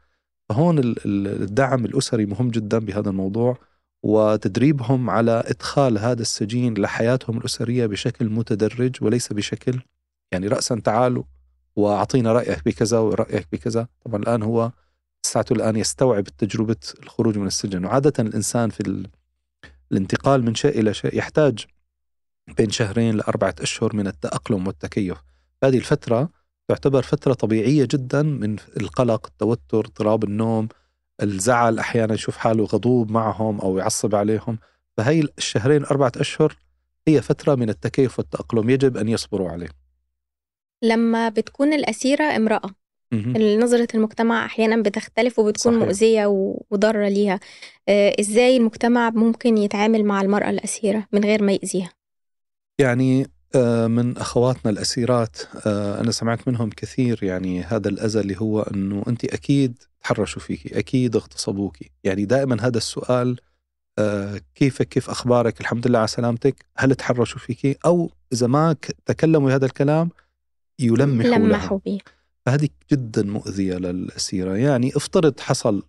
[0.49, 3.57] فهون الدعم الأسري مهم جدا بهذا الموضوع
[4.03, 9.79] وتدريبهم على إدخال هذا السجين لحياتهم الأسرية بشكل متدرج وليس بشكل
[10.31, 11.23] يعني رأسا تعالوا
[11.75, 13.87] وأعطينا رأيك بكذا ورأيك بكذا.
[14.05, 14.71] طبعا الآن هو
[15.25, 17.85] ساعته الآن يستوعب تجربة الخروج من السجن.
[17.85, 19.07] وعادة الإنسان في
[19.91, 21.65] الانتقال من شيء إلى شيء يحتاج
[22.57, 25.17] بين شهرين لأربعة أشهر من التأقلم والتكيف.
[25.63, 26.29] هذه الفترة
[26.67, 30.67] تعتبر فترة طبيعية جدا من القلق التوتر اضطراب النوم
[31.21, 34.59] الزعل أحيانا يشوف حاله غضوب معهم أو يعصب عليهم.
[34.97, 36.57] فهي الشهرين أربعة أشهر
[37.07, 38.69] هي فترة من التكيف والتأقلم.
[38.69, 39.84] يجب أن يصبروا عليه.
[40.81, 42.69] لما بتكون الأسيرة امرأة.
[43.61, 45.85] نظرة المجتمع أحيانا بتختلف وبتكون صحيح.
[45.85, 46.25] مؤذية
[46.71, 47.39] وضارة ليها.
[47.89, 51.89] آه، إزاي المجتمع ممكن يتعامل مع المرأة الأسيرة من غير ما يأذيها
[52.79, 58.61] يعني آه، من أخواتنا الأسيرات آه، أنا سمعت منهم كثير يعني هذا الاذى اللي هو
[58.61, 63.39] إنه أنت أكيد تحرشوا فيك أكيد اغتصبوك يعني دائما هذا السؤال
[64.55, 66.65] كيفك كيف أخبارك؟ الحمد لله على سلامتك.
[66.77, 70.09] هل تحرشوا فيك أو إذا ما تكلموا هذا الكلام
[70.79, 71.99] يلمحوا لمحوا به
[72.45, 74.55] فهذه جدا مؤذية للأسيرة.
[74.55, 75.83] يعني افترض حصل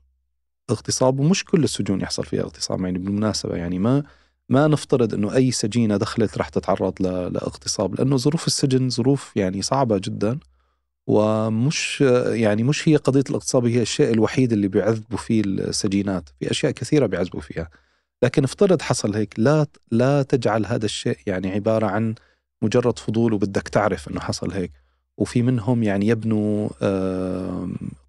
[0.70, 4.02] اغتصاب ومش كل السجون يحصل فيها اغتصاب يعني بالمناسبة يعني ما
[4.48, 9.98] ما نفترض إنه أي سجينة دخلت رح تتعرض لإغتصاب لأنه ظروف السجن ظروف يعني صعبة
[10.04, 10.38] جدا
[11.06, 16.28] ومش يعني مش هي قضية الاغتصاب هي الشيء الوحيد اللي بيعذبوا فيه السجينات.
[16.40, 17.68] في أشياء كثيرة بيعذبوا فيها.
[18.22, 22.14] لكن افترض حصل هيك لا لا تجعل هذا الشيء يعني عبارة عن
[22.62, 24.72] مجرد فضول وبدك تعرف إنه حصل هيك.
[25.18, 26.68] وفي منهم يعني يبنوا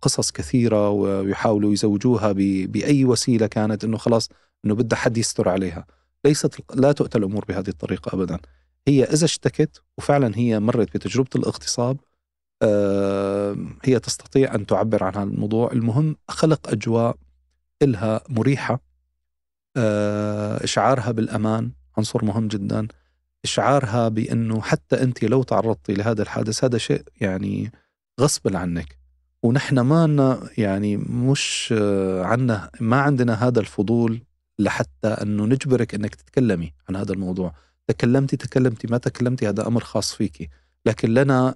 [0.02, 4.30] قصص كثيرة ويحاولوا يزوجوها بأي وسيلة كانت إنه خلاص
[4.66, 5.86] إنه بدها حد يستر عليها.
[6.26, 8.40] ليست لا تؤتى الأمور بهذه الطريقة ابدا.
[8.88, 11.98] هي إذا اشتكت وفعلا هي مرت بتجربة الاغتصاب
[13.84, 17.16] هي تستطيع أن تعبر عن هذا الموضوع المهم خلق أجواء
[17.82, 18.80] إلها مريحة
[19.78, 22.88] آه، إشعارها بالأمان عنصر مهم جدا.
[23.48, 27.72] إشعارها بأنه حتى أنت لو تعرضتي لهذا الحادث هذا شيء يعني
[28.22, 28.98] غصبا عنك.
[29.44, 31.74] ونحن ما يعني مش
[32.32, 34.22] عنا ما عندنا هذا الفضول
[34.60, 37.54] لحتى أنه نجبرك إنك تتكلمي عن هذا الموضوع.
[37.88, 40.50] تكلمتي تكلمتي ما تكلمتي هذا أمر خاص فيكي.
[40.86, 41.56] لكن لنا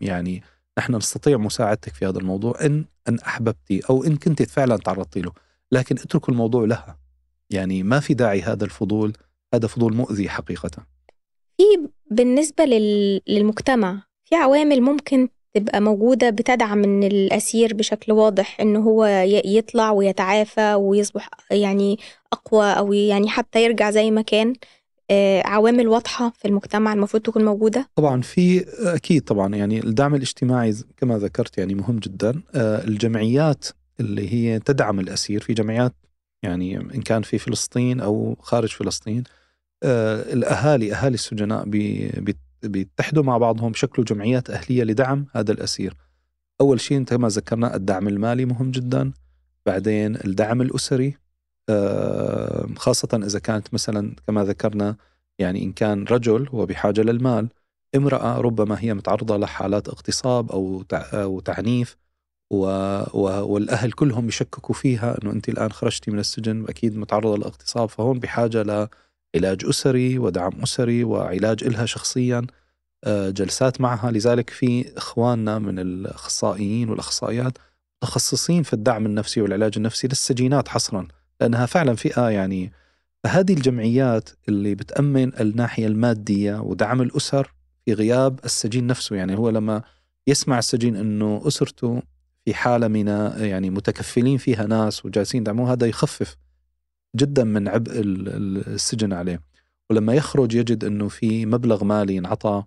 [0.00, 0.42] يعني
[0.78, 5.32] نحن نستطيع مساعدتك في هذا الموضوع إن إن أحببتي أو إن كنت فعلا تعرضتي له.
[5.72, 6.98] لكن اتركوا الموضوع لها.
[7.50, 9.12] يعني ما في داعي هذا الفضول
[9.54, 10.91] هذا فضول مؤذي حقيقه.
[11.62, 12.64] في بالنسبة
[13.28, 19.04] للمجتمع في عوامل ممكن تبقى موجودة بتدعم من الأسير بشكل واضح إنه هو
[19.44, 21.98] يطلع ويتعافى ويصبح يعني
[22.32, 24.54] أقوى أو يعني حتى يرجع زي ما كان
[25.10, 30.74] آه، عوامل واضحة في المجتمع المفروض تكون موجودة؟ طبعا في أكيد طبعا يعني الدعم الاجتماعي
[30.96, 33.66] كما ذكرت يعني مهم جدا آه، الجمعيات
[34.00, 35.92] اللي هي تدعم الأسير في جمعيات
[36.42, 39.24] يعني إن كان في فلسطين أو خارج فلسطين
[39.82, 41.64] آه، الأهالي أهالي السجناء
[42.62, 45.96] بيتحدوا مع بعضهم بشكلوا جمعيات أهلية لدعم هذا الأسير.
[46.60, 49.12] أول شيء كما ذكرنا الدعم المالي مهم جدا.
[49.66, 51.16] بعدين الدعم الأسري
[51.68, 54.96] آه، خاصة إذا كانت مثلا كما ذكرنا
[55.38, 57.48] يعني إن كان رجل هو بحاجة للمال
[57.96, 61.96] امرأة ربما هي متعرضة لحالات اغتصاب أو أو تعنيف
[62.50, 62.66] و...
[63.14, 63.52] و...
[63.52, 68.62] والأهل كلهم يشككوا فيها أنه أنت الآن خرجتي من السجن أكيد متعرضة للاغتصاب فهون بحاجة
[69.34, 72.46] لعلاج أسري ودعم أسري وعلاج إلها شخصيا
[73.04, 74.10] آه، جلسات معها.
[74.10, 77.58] لذلك في إخواننا من الأخصائيين والأخصائيات
[78.02, 81.08] متخصصين في الدعم النفسي والعلاج النفسي للسجينات حصرا
[81.40, 82.72] لأنها فعلا فئة يعني
[83.24, 87.52] فهذه الجمعيات اللي بتأمن الناحية المادية ودعم الأسر
[87.84, 89.16] في غياب السجين نفسه.
[89.16, 89.82] يعني هو لما
[90.26, 92.02] يسمع السجين إنه أسرته
[92.44, 93.06] في حالة من
[93.36, 96.36] يعني متكفلين فيها ناس وجالسين يدعموه هذا يخفف
[97.16, 99.42] جدا من عبء السجن عليه.
[99.90, 102.64] ولما يخرج يجد إنه في مبلغ مالي انعطى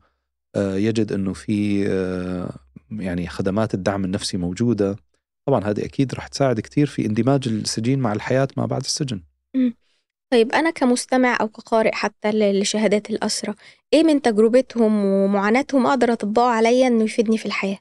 [0.55, 2.55] آه، يجد إنه في آه،
[2.91, 4.95] يعني خدمات الدعم النفسي موجودة.
[5.45, 9.21] طبعا هذه أكيد راح تساعد كثير في اندماج السجين مع الحياة ما بعد السجن.
[10.31, 13.55] طيب أنا كمستمع أو كقارئ حتى لشهادات الأسرة
[13.93, 17.77] إيه من تجربتهم ومعاناتهم أقدر أطبقه عليا إنه يفيدني في الحياة؟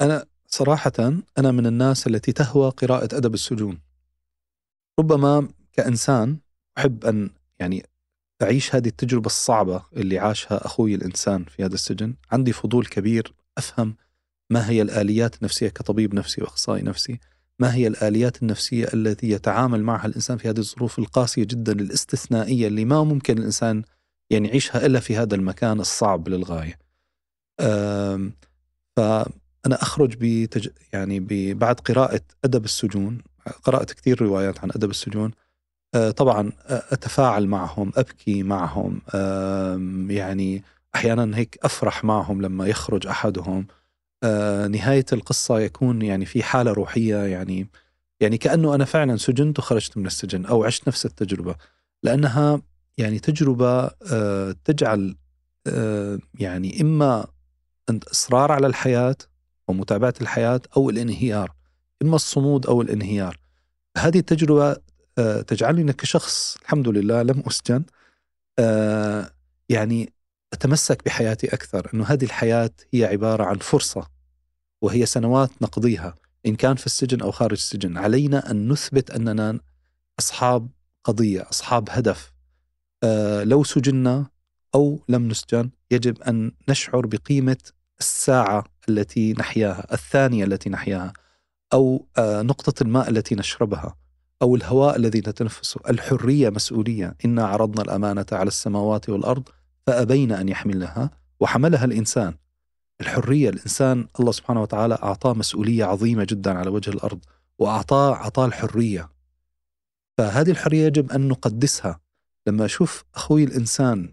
[0.00, 3.85] أنا صراحة أنا من الناس التي تهوى قراءة أدب السجون.
[4.98, 6.38] ربما كإنسان
[6.78, 7.86] أحب أن يعني
[8.42, 12.14] أعيش هذه التجربة الصعبة اللي عاشها أخوي الإنسان في هذا السجن.
[12.32, 13.96] عندي فضول كبير أفهم
[14.50, 17.18] ما هي الآليات النفسية كطبيب نفسي وأخصائي نفسي.
[17.58, 22.84] ما هي الآليات النفسية التي يتعامل معها الإنسان في هذه الظروف القاسية جدا الاستثنائية اللي
[22.84, 23.82] ما ممكن الإنسان
[24.30, 26.78] يعني يعيشها إلا في هذا المكان الصعب للغاية.
[28.96, 30.68] فأنا أخرج بتج...
[30.92, 31.20] يعني
[31.54, 33.22] بعد قراءة أدب السجون.
[33.64, 35.30] قرأت كثير روايات عن أدب السجون.
[35.94, 39.00] أه، طبعا أتفاعل معهم أبكي معهم
[40.10, 40.62] يعني
[40.94, 43.66] أحيانا هيك أفرح معهم لما يخرج أحدهم.
[44.22, 47.68] آه، نهاية القصة يكون يعني في حالة روحية يعني
[48.20, 51.54] يعني كأنه أنا فعلا سجنت وخرجت من السجن أو عشت نفس التجربة.
[52.02, 52.62] لأنها
[52.98, 55.16] يعني تجربة آه، تجعل
[55.66, 57.26] آه، يعني إما
[58.12, 59.16] إصرار على الحياة
[59.68, 61.52] ومتابعة الحياة أو الانهيار.
[62.02, 63.38] إما الصمود أو الانهيار.
[63.98, 64.76] هذه التجربة
[65.42, 67.84] تجعلني كشخص الحمد لله لم أسجن
[69.68, 70.12] يعني
[70.52, 74.06] أتمسك بحياتي أكثر أنه هذه الحياة هي عبارة عن فرصة
[74.82, 76.14] وهي سنوات نقضيها
[76.46, 77.98] إن كان في السجن أو خارج السجن.
[77.98, 79.60] علينا أن نثبت أننا
[80.18, 80.68] أصحاب
[81.04, 82.32] قضية أصحاب هدف.
[83.02, 84.26] آه لو سجنا
[84.74, 87.58] أو لم نسجن يجب أن نشعر بقيمة
[88.00, 91.12] الساعة التي نحياها الثانية التي نحياها.
[91.72, 93.96] أو آه نقطة الماء التي نشربها
[94.42, 97.16] أو الهواء الذي نتنفسه الحرية مسؤولية.
[97.24, 99.48] إنا عرضنا الأمانة على السماوات والأرض
[99.86, 101.10] فأبين أن يحملنها
[101.40, 102.34] وحملها الإنسان.
[103.00, 107.18] الحرية الإنسان الله سبحانه وتعالى أعطاه مسؤولية عظيمة جدا على وجه الأرض
[107.58, 109.08] وأعطاه أعطاه الحرية.
[110.18, 112.00] فهذه الحرية يجب أن نقدسها.
[112.46, 114.12] لما أشوف أخوي الإنسان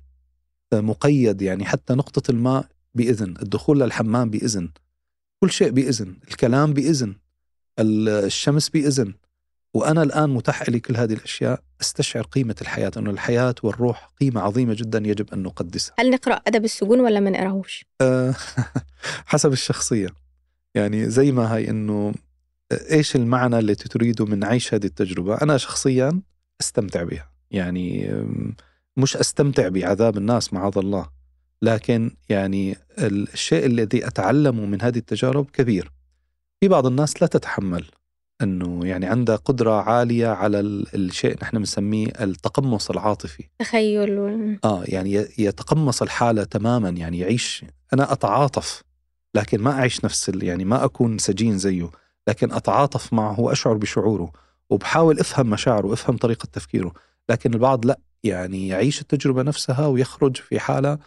[0.74, 4.70] مقيد يعني حتى نقطة الماء بإذن الدخول للحمام بإذن
[5.40, 7.16] كل شيء بإذن الكلام بإذن
[7.80, 9.14] الشمس بإذن.
[9.74, 14.74] وأنا الآن متاح لي كل هذه الأشياء أستشعر قيمة الحياة أن الحياة والروح قيمة عظيمة
[14.74, 15.96] جدا يجب أن نقدسها.
[16.00, 18.36] هل نقرأ أدب السجون ولا ما نقرأهوش؟ أه
[19.32, 20.08] حسب الشخصية.
[20.76, 22.14] يعني زي ما هي أنه
[22.92, 26.22] إيش المعنى التي تريده من عيش هذه التجربة؟ أنا شخصيا
[26.62, 27.30] أستمتع بها.
[27.52, 28.14] يعني
[28.98, 31.10] مش أستمتع بعذاب الناس معاذ الله.
[31.62, 35.92] لكن يعني الشيء الذي أتعلمه من هذه التجارب كبير.
[36.64, 37.86] في بعض الناس لا تتحمل
[38.42, 43.44] إنه يعني عندها قدرة عالية على الشيء نحن بنسميه التقمص العاطفي.
[43.60, 44.20] تخيل.
[44.20, 44.56] و...
[44.64, 48.84] آه يعني يتقمص الحالة تماما يعني يعيش أنا أتعاطف
[49.36, 51.90] لكن ما أعيش نفس يعني ما أكون سجين زيه
[52.28, 54.32] لكن أتعاطف معه وأشعر بشعوره
[54.70, 56.94] وبحاول أفهم مشاعره وافهم طريقة تفكيره.
[57.30, 60.98] لكن البعض لا يعني يعيش التجربة نفسها ويخرج في حالة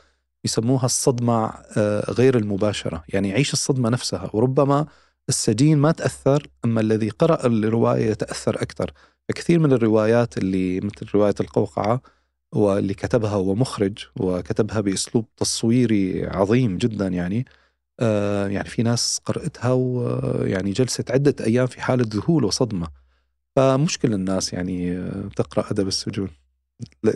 [0.45, 3.05] يسموها الصدمة آه، غير المباشرة.
[3.09, 4.87] يعني يعيش الصدمة نفسها وربما
[5.29, 8.93] السجين ما تأثر أما الذي قرأ الرواية يتأثر أكثر.
[9.35, 12.01] كثير من الروايات اللي مثل رواية القوقعة
[12.55, 17.47] واللي كتبها هو مخرج وكتبها بأسلوب تصويري عظيم جدا يعني
[18.01, 22.89] آه يعني في ناس قرأتها ويعني جلست عدة أيام في حالة ذهول وصدمة.
[23.57, 26.31] فمشكل الناس يعني تقرأ أدب السجون.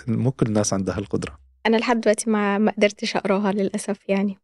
[0.09, 1.39] مو كل الناس عندها القدرة.
[1.67, 4.39] أنا لحد دلوقتي ما ما قدرتش أقراها للأسف يعني.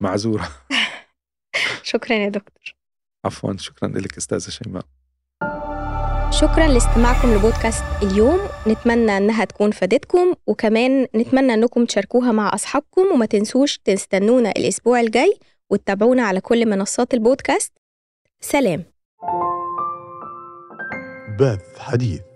[0.00, 0.48] معذورة.
[1.82, 2.74] شكرا يا دكتور.
[3.24, 4.84] عفوا شكرا لك أستاذة شيماء.
[6.30, 8.40] شكرا لاستماعكم لبودكاست اليوم.
[8.66, 13.02] نتمنى إنها تكون فادتكم وكمان نتمنى إنكم تشاركوها مع أصحابكم.
[13.12, 15.38] وما تنسوش تستنونا الأسبوع الجاي
[15.70, 17.72] وتتابعونا على كل منصات البودكاست.
[18.40, 18.84] سلام.
[21.40, 22.27] بث حديث.